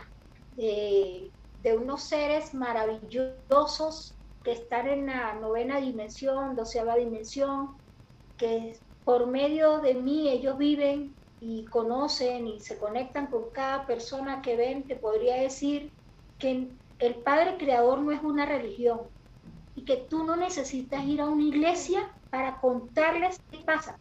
[0.57, 1.31] de,
[1.63, 7.79] de unos seres maravillosos que están en la novena dimensión, doceava dimensión,
[8.37, 14.43] que por medio de mí ellos viven y conocen y se conectan con cada persona
[14.43, 15.91] que ven, te podría decir
[16.39, 16.69] que
[16.99, 19.01] el Padre Creador no es una religión
[19.77, 23.97] y que tú no necesitas ir a una iglesia para contarles qué pasa.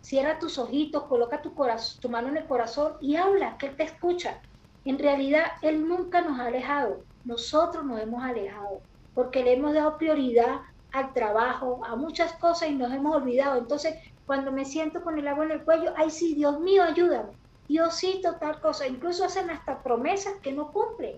[0.00, 3.76] Cierra tus ojitos, coloca tu, corazón, tu mano en el corazón y habla, que Él
[3.76, 4.40] te escucha.
[4.84, 8.80] En realidad, Él nunca nos ha alejado, nosotros nos hemos alejado,
[9.14, 10.60] porque le hemos dado prioridad
[10.96, 13.58] al trabajo, a muchas cosas y nos hemos olvidado.
[13.58, 13.94] Entonces,
[14.26, 17.32] cuando me siento con el agua en el cuello, ay sí, Dios mío, ayúdame.
[17.68, 18.86] Diosito, tal cosa.
[18.86, 21.16] Incluso hacen hasta promesas que no cumplen.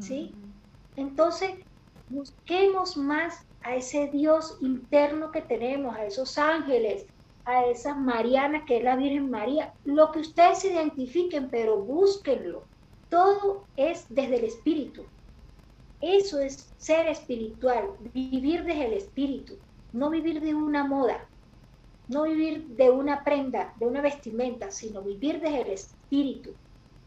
[0.00, 0.32] ¿Sí?
[0.96, 1.50] Entonces,
[2.08, 7.06] busquemos más a ese Dios interno que tenemos, a esos ángeles,
[7.44, 12.64] a esas Marianas que es la Virgen María, lo que ustedes se identifiquen, pero búsquenlo.
[13.08, 15.04] Todo es desde el espíritu.
[16.00, 19.58] Eso es ser espiritual, vivir desde el espíritu,
[19.92, 21.30] no vivir de una moda,
[22.08, 26.56] no vivir de una prenda, de una vestimenta, sino vivir desde el espíritu.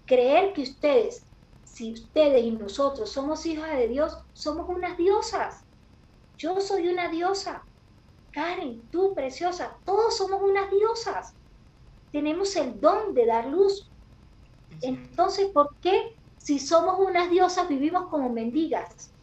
[0.05, 1.29] Creer que ustedes,
[1.63, 5.63] si ustedes y nosotros somos hijas de Dios, somos unas diosas.
[6.37, 7.67] Yo soy una diosa.
[8.31, 11.35] Karen, tú preciosa, todos somos unas diosas.
[12.11, 13.91] Tenemos el don de dar luz.
[14.81, 16.16] Entonces, ¿por qué
[16.47, 19.13] si somos unas diosas vivimos como mendigas?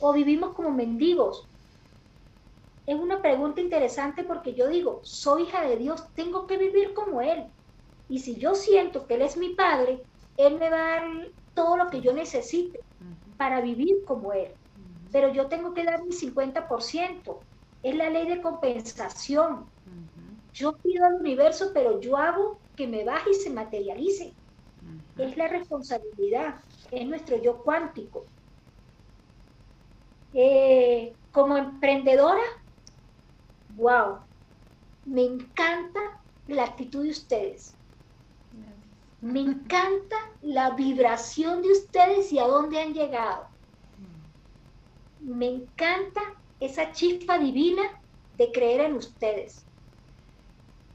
[0.00, 1.48] ¿O vivimos como mendigos?
[2.84, 7.22] Es una pregunta interesante porque yo digo, soy hija de Dios, tengo que vivir como
[7.22, 7.46] Él.
[8.06, 11.04] Y si yo siento que Él es mi Padre, Él me va a dar
[11.54, 12.80] todo lo que yo necesite
[13.38, 14.54] para vivir como Él
[15.12, 17.44] pero yo tengo que dar mi 50%.
[17.82, 19.70] Es la ley de compensación.
[20.52, 24.36] Yo pido al universo, pero yo hago que me baje y se materialice.
[25.16, 26.60] Es la responsabilidad,
[26.90, 28.28] es nuestro yo cuántico.
[30.32, 32.42] Eh, como emprendedora,
[33.68, 34.24] wow,
[35.04, 36.00] me encanta
[36.46, 37.78] la actitud de ustedes.
[39.20, 43.46] Me encanta la vibración de ustedes y a dónde han llegado
[45.22, 46.20] me encanta
[46.58, 47.82] esa chispa divina
[48.32, 49.68] de creer en ustedes.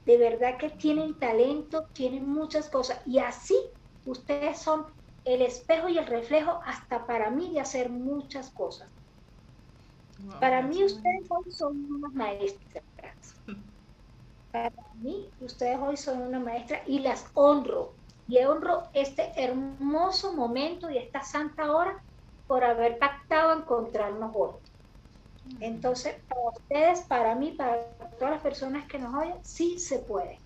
[0.04, 3.00] De verdad que tienen talento, tienen muchas cosas.
[3.06, 3.56] Y así
[4.10, 4.86] ustedes son
[5.24, 8.90] el espejo y el reflejo hasta para mí de hacer muchas cosas.
[10.38, 12.84] para mí ustedes hoy son unas maestras.
[14.50, 17.96] Para mí ustedes hoy son una maestra y las honro.
[18.26, 22.02] Y honro este hermoso momento y esta santa hora
[22.46, 24.52] por haber pactado encontrarnos hoy.
[25.60, 30.42] Entonces, para ustedes, para mí, para todas las personas que nos oyen, sí se puede.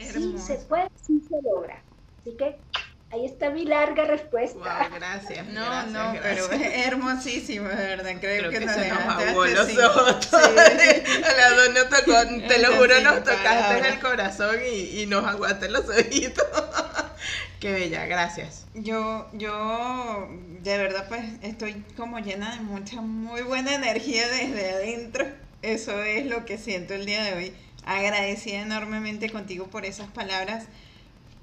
[0.00, 1.84] sí se puede, sí se logra.
[2.20, 2.64] Así que
[3.12, 4.88] ahí está mi larga respuesta.
[4.94, 5.46] gracias.
[5.48, 8.12] No, no, pero es hermosísimo, de verdad.
[8.20, 10.28] Creo, que, nos se nos aguó los ojos.
[10.30, 10.36] Sí.
[10.36, 15.06] A las dos nos tocó, te lo juro, nos tocaste en el corazón y, y
[15.06, 16.46] nos aguaste los ojitos.
[17.60, 18.66] Qué bella, gracias.
[18.74, 20.28] Yo, yo
[20.62, 25.26] de verdad pues estoy como llena de mucha muy buena energía desde adentro.
[25.60, 27.54] Eso es lo que siento el día de hoy.
[27.84, 30.64] Agradecida enormemente contigo por esas palabras,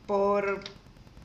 [0.08, 0.62] por,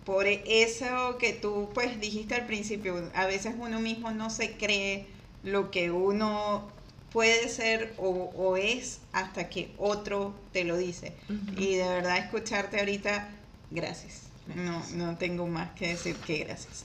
[0.05, 3.11] por eso que tú pues dijiste al principio.
[3.15, 5.07] A veces uno mismo no se cree
[5.43, 6.69] lo que uno
[7.13, 11.13] puede ser o, es hasta que otro te lo dice.
[11.57, 13.29] Y de verdad escucharte ahorita,
[13.71, 14.23] gracias.
[14.55, 16.85] No, no tengo más que decir que gracias.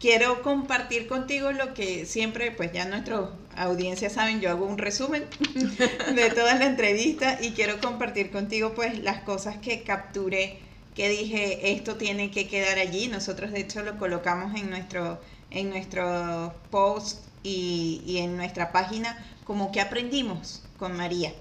[0.00, 5.24] Quiero compartir contigo lo que siempre, pues ya nuestra audiencia saben, yo hago un resumen
[6.14, 10.58] de toda la entrevista y quiero compartir contigo pues las cosas que capturé,
[10.98, 13.06] que dije, esto tiene que quedar allí.
[13.06, 15.20] Nosotros de hecho lo colocamos en nuestro,
[15.52, 21.32] en nuestro post y, y en nuestra página como que aprendimos con María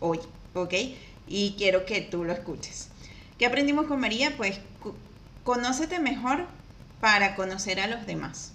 [0.00, 0.18] hoy,
[0.54, 0.74] ¿ok?
[1.28, 2.88] Y quiero que tú lo escuches.
[3.38, 4.36] ¿Qué aprendimos con María?
[4.36, 4.58] Pues
[5.44, 6.46] Conócete mejor
[7.02, 8.52] para conocer a los demás.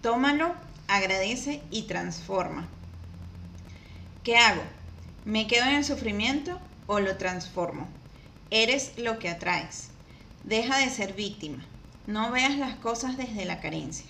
[0.00, 0.54] Tómalo,
[0.88, 2.66] agradece y transforma.
[4.22, 4.62] ¿Qué hago?
[5.26, 7.86] ¿Me quedo en el sufrimiento o lo transformo?
[8.56, 9.88] Eres lo que atraes.
[10.44, 11.64] Deja de ser víctima.
[12.06, 14.06] No veas las cosas desde la carencia.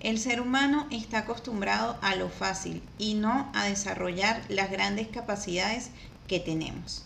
[0.00, 5.90] El ser humano está acostumbrado a lo fácil y no a desarrollar las grandes capacidades
[6.26, 7.04] que tenemos.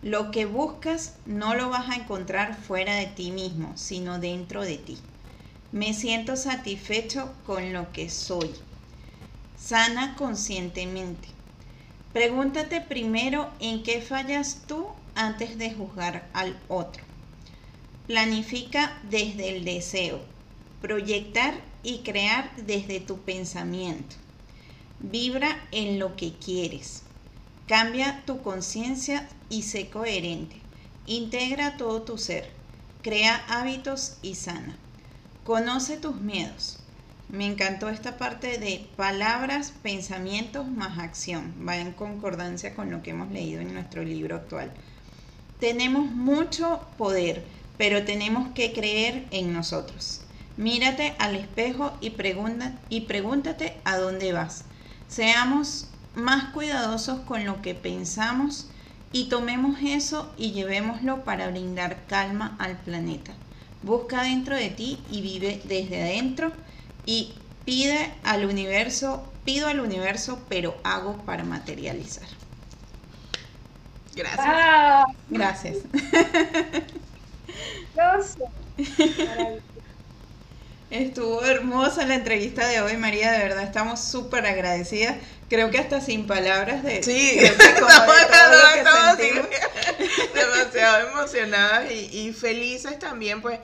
[0.00, 4.78] Lo que buscas no lo vas a encontrar fuera de ti mismo, sino dentro de
[4.78, 4.96] ti.
[5.72, 8.54] Me siento satisfecho con lo que soy.
[9.58, 11.26] Sana conscientemente.
[12.12, 14.86] Pregúntate primero en qué fallas tú
[15.18, 17.02] antes de juzgar al otro.
[18.06, 20.20] Planifica desde el deseo.
[20.80, 24.14] Proyectar y crear desde tu pensamiento.
[25.00, 27.02] Vibra en lo que quieres.
[27.66, 30.54] Cambia tu conciencia y sé coherente.
[31.06, 32.48] Integra todo tu ser.
[33.02, 34.76] Crea hábitos y sana.
[35.42, 36.78] Conoce tus miedos.
[37.28, 41.54] Me encantó esta parte de palabras, pensamientos más acción.
[41.66, 44.72] Va en concordancia con lo que hemos leído en nuestro libro actual.
[45.60, 47.44] Tenemos mucho poder,
[47.76, 50.20] pero tenemos que creer en nosotros.
[50.56, 54.64] Mírate al espejo y, pregunta, y pregúntate a dónde vas.
[55.08, 58.66] Seamos más cuidadosos con lo que pensamos
[59.12, 63.32] y tomemos eso y llevémoslo para brindar calma al planeta.
[63.82, 66.52] Busca dentro de ti y vive desde adentro
[67.06, 72.37] y pide al universo, pido al universo, pero hago para materializar.
[74.18, 75.06] Gracias.
[75.28, 75.76] Gracias.
[80.90, 83.30] Estuvo hermosa la entrevista de hoy, María.
[83.32, 85.16] De verdad, estamos súper agradecidas.
[85.48, 87.02] Creo que hasta sin palabras de.
[87.02, 87.92] Sí, estamos,
[90.34, 93.60] demasiado emocionadas y, felices también, pues.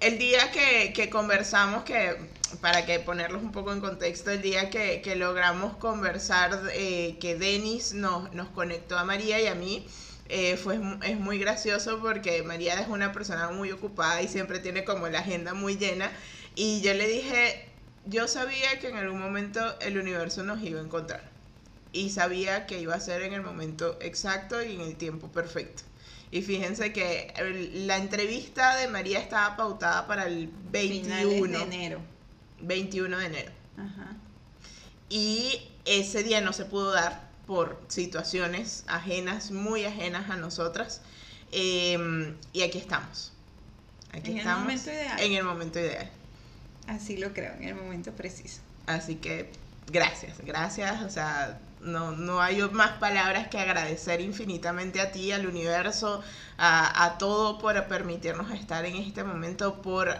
[0.00, 2.16] El día que, conversamos, que
[2.60, 7.94] para que ponerlos un poco en contexto, el día que, logramos conversar, eh, que Denis
[7.94, 9.86] nos, nos conectó a María y a mí,
[10.32, 14.84] eh, fue, es muy gracioso porque María es una persona muy ocupada y siempre tiene
[14.84, 16.10] como la agenda muy llena.
[16.54, 17.68] Y yo le dije,
[18.06, 21.28] yo sabía que en algún momento el universo nos iba a encontrar.
[21.92, 25.82] Y sabía que iba a ser en el momento exacto y en el tiempo perfecto.
[26.30, 27.34] Y fíjense que
[27.86, 32.00] la entrevista de María estaba pautada para el 21 de enero.
[32.62, 33.52] 21 de enero.
[35.08, 41.02] Y ese día no se pudo dar por situaciones ajenas, muy ajenas a nosotras.
[41.52, 43.32] Em, y aquí estamos.
[44.12, 44.58] Aquí estamos.
[44.58, 45.20] El momento ideal.
[45.20, 46.10] En el momento ideal.
[46.86, 48.60] Así lo creo, en el momento preciso.
[48.86, 49.50] Así que
[49.90, 51.02] gracias, gracias.
[51.02, 56.22] O sea, no, no hay más palabras que agradecer infinitamente a ti, al universo,
[56.58, 60.16] a, todo por permitirnos estar en este momento, por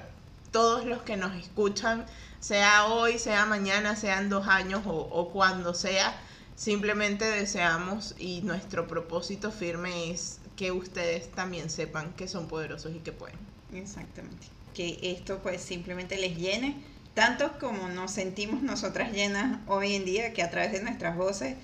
[0.52, 2.06] todos los que nos escuchan,
[2.40, 6.18] sea hoy, sea mañana, sean dos años o, o cuando sea.
[6.56, 12.98] Simplemente deseamos y nuestro propósito firme es que ustedes también sepan que son poderosos y
[12.98, 13.38] que pueden.
[13.72, 16.76] Exactamente que esto pues simplemente les llene,
[17.14, 21.56] tanto como nos sentimos nosotras llenas hoy en día, que a través de nuestras voces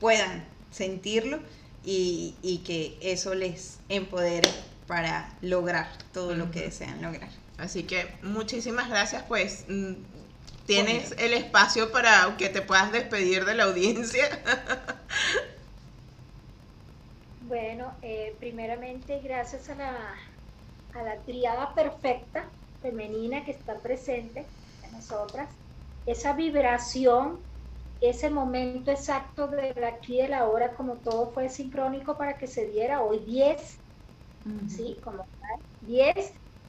[0.00, 1.40] puedan sentirlo
[1.84, 4.48] y, que eso les empodere
[4.86, 7.28] para lograr todo lo que desean lograr.
[7.58, 9.64] Así que muchísimas gracias, pues
[10.64, 14.42] tienes el espacio para que te puedas despedir de la audiencia.
[17.40, 20.16] Bueno, eh, primeramente gracias a la
[20.92, 25.60] a la triada perfecta femenina que está presente en nosotras,
[26.06, 27.48] esa vibración,
[28.00, 32.66] ese momento exacto de aquí de la hora, como todo fue sincrónico para que se
[32.66, 33.82] diera hoy 10,
[34.66, 35.00] ¿sí?
[35.02, 35.24] Como
[35.80, 36.14] 10,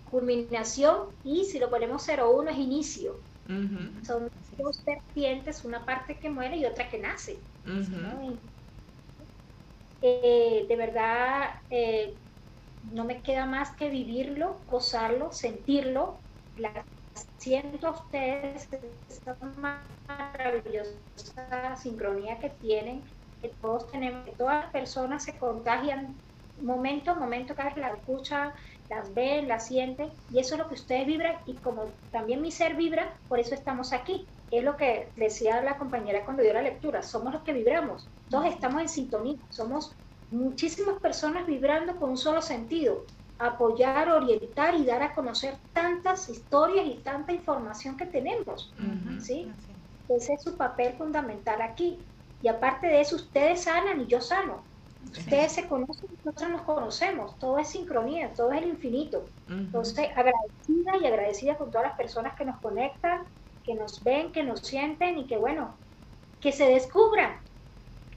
[0.04, 3.26] culminación, y si lo ponemos 01 es inicio.
[4.02, 7.44] Son dos vertientes, una parte que muere y otra que nace.
[10.02, 12.20] Eh, de verdad, eh,
[12.82, 16.24] no me queda más que vivirlo, gozarlo, sentirlo.
[16.56, 16.86] La
[17.38, 18.68] siento a ustedes
[19.08, 19.38] esta
[20.08, 23.04] maravillosa sincronía que tienen,
[23.42, 26.22] que todos tenemos, que todas las personas se contagian
[26.58, 28.54] momento a momento, cada vez la escucha,
[28.96, 32.52] las ven, las sienten, y eso es lo que ustedes vibran, y como también mi
[32.52, 34.28] ser vibra, por eso estamos aquí.
[34.52, 38.46] Es lo que decía la compañera cuando dio la lectura, somos los que vibramos, todos
[38.46, 39.96] estamos en sintonía, somos
[40.32, 43.06] muchísimas personas vibrando con un solo sentido,
[43.40, 48.72] apoyar, orientar y dar a conocer tantas historias y tanta información que tenemos.
[49.22, 49.52] ¿sí?
[50.10, 52.00] Ese es su papel fundamental aquí.
[52.42, 54.64] Y aparte de eso, ustedes sanan y yo sano.
[55.12, 59.32] Ustedes se conocen, nosotros nos conocemos, todo es sincronía, todo es el infinito.
[59.48, 63.28] Entonces, agradecida y agradecida con todas las personas que nos conectan,
[63.64, 65.82] que nos ven, que nos sienten y que bueno,
[66.40, 67.40] que se descubran,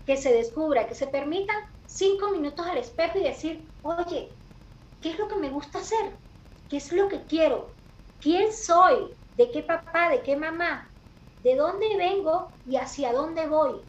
[0.05, 4.39] que se descubra, que se permitan cinco minutos al espejo y decir, oye,
[5.01, 6.21] ¿qué es lo que me gusta hacer?
[6.69, 7.77] ¿Qué es lo que quiero?
[8.21, 9.17] ¿Quién soy?
[9.35, 10.11] ¿De qué papá?
[10.11, 10.93] ¿De qué mamá?
[11.39, 13.87] ¿De dónde vengo y hacia dónde voy?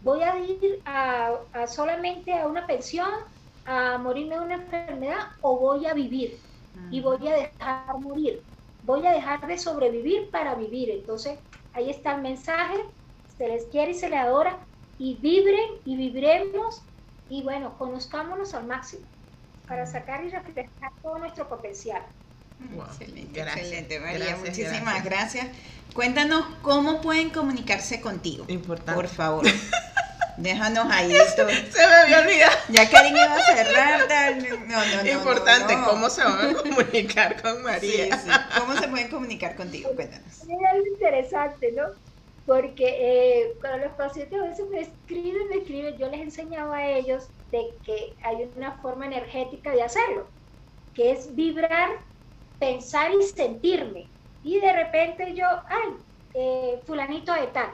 [0.00, 3.10] ¿Voy a ir a, solamente a una pensión,
[3.64, 6.44] a morirme de una enfermedad o voy a vivir?
[6.88, 8.46] Y voy a dejar morir.
[8.80, 10.90] Voy a dejar de sobrevivir para vivir.
[10.90, 11.38] Entonces,
[11.72, 12.76] ahí está el mensaje.
[13.26, 14.66] Se les quiere y se les adora
[14.96, 16.88] y vibren y vibremos
[17.28, 19.06] y bueno, conozcámonos al máximo
[19.66, 22.02] para sacar y reflejar todo nuestro potencial.
[22.86, 24.36] Excelente, excelente, María.
[24.36, 25.48] muchísimas gracias.
[25.94, 28.44] Cuéntanos cómo pueden comunicarse contigo.
[28.48, 28.94] Importante.
[28.94, 29.44] Por favor.
[30.36, 31.12] Déjanos ahí.
[31.34, 32.56] Se me había olvidado.
[32.68, 34.06] Ya Karin iba a cerrar.
[34.06, 34.48] Tal.
[34.68, 35.10] No, no, no.
[35.10, 35.88] Importante, no, no.
[35.88, 38.16] ¿cómo se van a comunicar con María?
[38.16, 38.30] Sí, sí.
[38.60, 39.90] ¿Cómo se pueden comunicar contigo?
[39.96, 40.26] Cuéntanos.
[40.28, 41.86] Es algo interesante, ¿no?
[42.46, 46.88] Porque eh, cuando los pacientes a veces me escriben, me escriben, yo les enseñaba a
[46.88, 50.26] ellos de que hay una forma energética de hacerlo,
[50.94, 51.90] que es vibrar,
[52.58, 54.12] pensar y sentirme.
[54.42, 55.94] Y de repente yo, ay,
[56.34, 57.72] eh, fulanito de tal,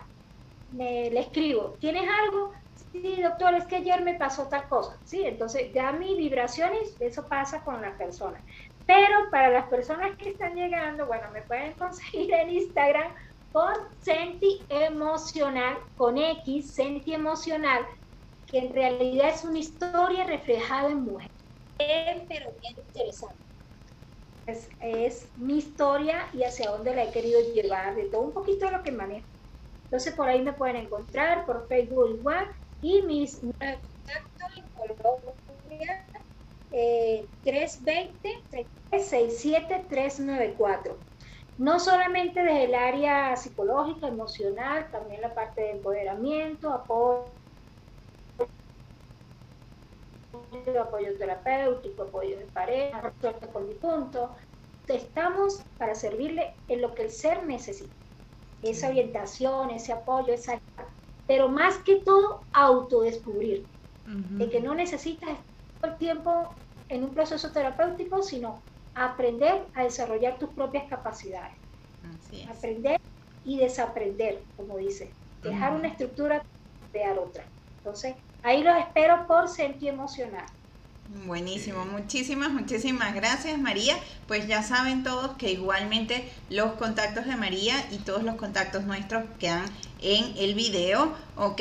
[0.70, 2.50] me, le escribo, ¿tienes algo?
[2.74, 5.00] Sí, doctor, es que ayer me pasó tal cosa.
[5.04, 8.42] Sí, entonces ya mis vibraciones, eso pasa con las personas.
[8.86, 13.12] Pero para las personas que están llegando, bueno, me pueden conseguir en Instagram
[13.52, 17.86] por Senti Emocional, con X, Senti Emocional,
[18.46, 21.28] que en realidad es una historia reflejada en mujer.
[21.78, 23.44] Bien, pero bien interesante.
[24.46, 28.66] Es, es mi historia y hacia dónde la he querido llevar, de todo un poquito
[28.66, 29.28] de lo que manejo.
[29.84, 32.46] Entonces por ahí me pueden encontrar, por Facebook igual,
[32.80, 36.10] y mis números de contacto en Colombia,
[36.70, 37.28] eh,
[38.90, 41.04] 320-67-394.
[41.56, 47.38] No solamente desde el área psicológica, emocional, también la parte de empoderamiento, apoyo,
[50.80, 54.34] apoyo terapéutico, apoyo de pareja, resuelto con mi punto.
[54.86, 57.96] Estamos para servirle en lo que el ser necesita.
[58.62, 60.58] Esa orientación, ese apoyo, esa
[61.26, 63.68] pero más que todo autodescubrir,
[64.06, 64.38] Ujú.
[64.38, 65.40] de que no necesitas
[65.80, 66.58] todo el tiempo
[66.88, 68.64] en un proceso terapéutico, sino
[68.94, 71.54] aprender a desarrollar tus propias capacidades,
[72.02, 72.50] Así es.
[72.50, 72.98] aprender
[73.44, 75.78] y desaprender, como dice, dejar Ujú.
[75.78, 76.42] una estructura,
[76.92, 77.50] crear otra.
[77.82, 80.44] Entonces, ahí los espero por Senti Emocional.
[81.26, 83.96] Buenísimo, muchísimas, muchísimas gracias María.
[84.26, 89.24] Pues ya saben todos que igualmente los contactos de María y todos los contactos nuestros
[89.38, 89.64] quedan
[90.00, 91.60] en el video, ¿ok?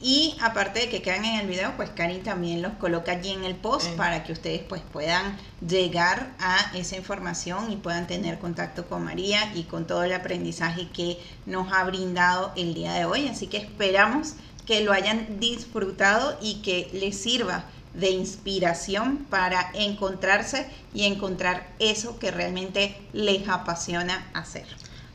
[0.00, 3.44] Y aparte de que quedan en el video, pues Karin también los coloca allí en
[3.44, 5.36] el post para que ustedes pues puedan
[5.66, 10.88] llegar a esa información y puedan tener contacto con María y con todo el aprendizaje
[10.88, 13.26] que nos ha brindado el día de hoy.
[13.26, 14.34] Así que esperamos
[14.68, 17.64] que lo hayan disfrutado y que les sirva
[17.94, 24.66] de inspiración para encontrarse y encontrar eso que realmente les apasiona hacer.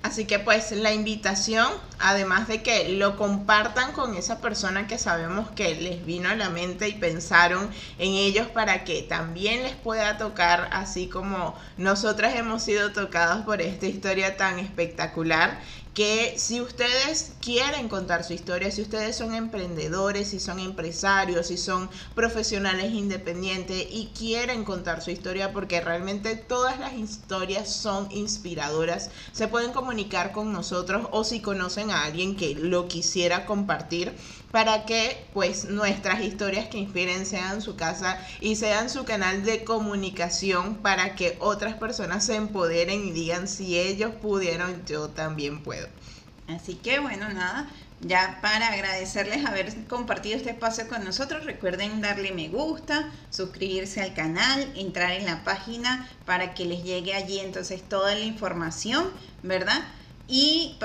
[0.01, 5.49] Así que pues la invitación, además de que lo compartan con esa persona que sabemos
[5.51, 7.69] que les vino a la mente y pensaron
[7.99, 13.61] en ellos para que también les pueda tocar, así como nosotras hemos sido tocadas por
[13.61, 15.57] esta historia tan espectacular,
[15.93, 21.57] que si ustedes quieren contar su historia, si ustedes son emprendedores, si son empresarios, si
[21.57, 29.11] son profesionales independientes y quieren contar su historia, porque realmente todas las historias son inspiradoras,
[29.33, 34.17] se pueden comunicar con nosotros o si conocen a alguien que lo quisiera compartir
[34.53, 39.63] para que pues nuestras historias que inspiren sean su casa y sean su canal de
[39.63, 45.87] comunicación para que otras personas se empoderen y digan si ellos pudieron yo también puedo.
[46.47, 47.67] Así que bueno, nada,
[47.99, 54.13] ya para agradecerles haber compartido este espacio con nosotros, recuerden darle me gusta, suscribirse al
[54.13, 59.09] canal, entrar en la página para que les llegue allí entonces toda la información,
[59.41, 59.81] ¿verdad?
[60.27, 60.77] Y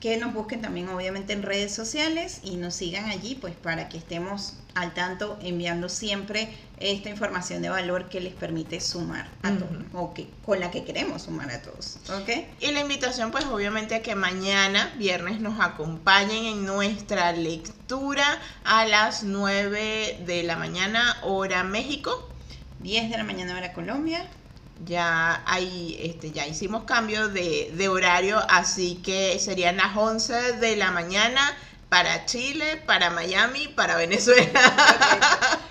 [0.00, 3.98] que nos busquen también obviamente en redes sociales y nos sigan allí pues para que
[3.98, 6.48] estemos al tanto enviando siempre
[6.78, 10.84] esta información de valor que les permite sumar a todos o que con la que
[10.84, 12.46] queremos sumar a todos, ¿ok?
[12.60, 18.86] Y la invitación pues obviamente a que mañana, viernes, nos acompañen en nuestra lectura a
[18.86, 22.28] las 9 de la mañana, hora México.
[22.80, 24.24] 10 de la mañana hora Colombia,
[24.80, 30.76] Ya hay, este, ya hicimos cambio de, de horario, así que serían las 11 de
[30.76, 31.40] la mañana
[31.88, 34.60] para Chile, para Miami, para Venezuela.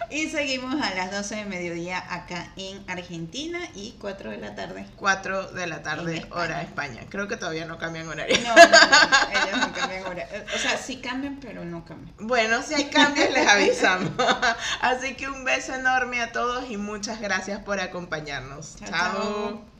[0.10, 4.88] Y seguimos a las 12 de mediodía acá en Argentina y 4 de la tarde.
[4.95, 6.35] 4 de la tarde, España.
[6.41, 7.02] hora España.
[7.10, 8.35] Creo que todavía no cambian horario.
[8.41, 10.27] No, no, no, ellos no cambian hora.
[10.56, 12.15] O sea, sí cambian, pero no cambian.
[12.19, 14.11] Bueno, si hay cambios les avisamos.
[14.81, 18.76] Así que un beso enorme a todos y muchas gracias por acompañarnos.
[18.77, 19.57] Chao, Chao.
[19.61, 19.76] chao.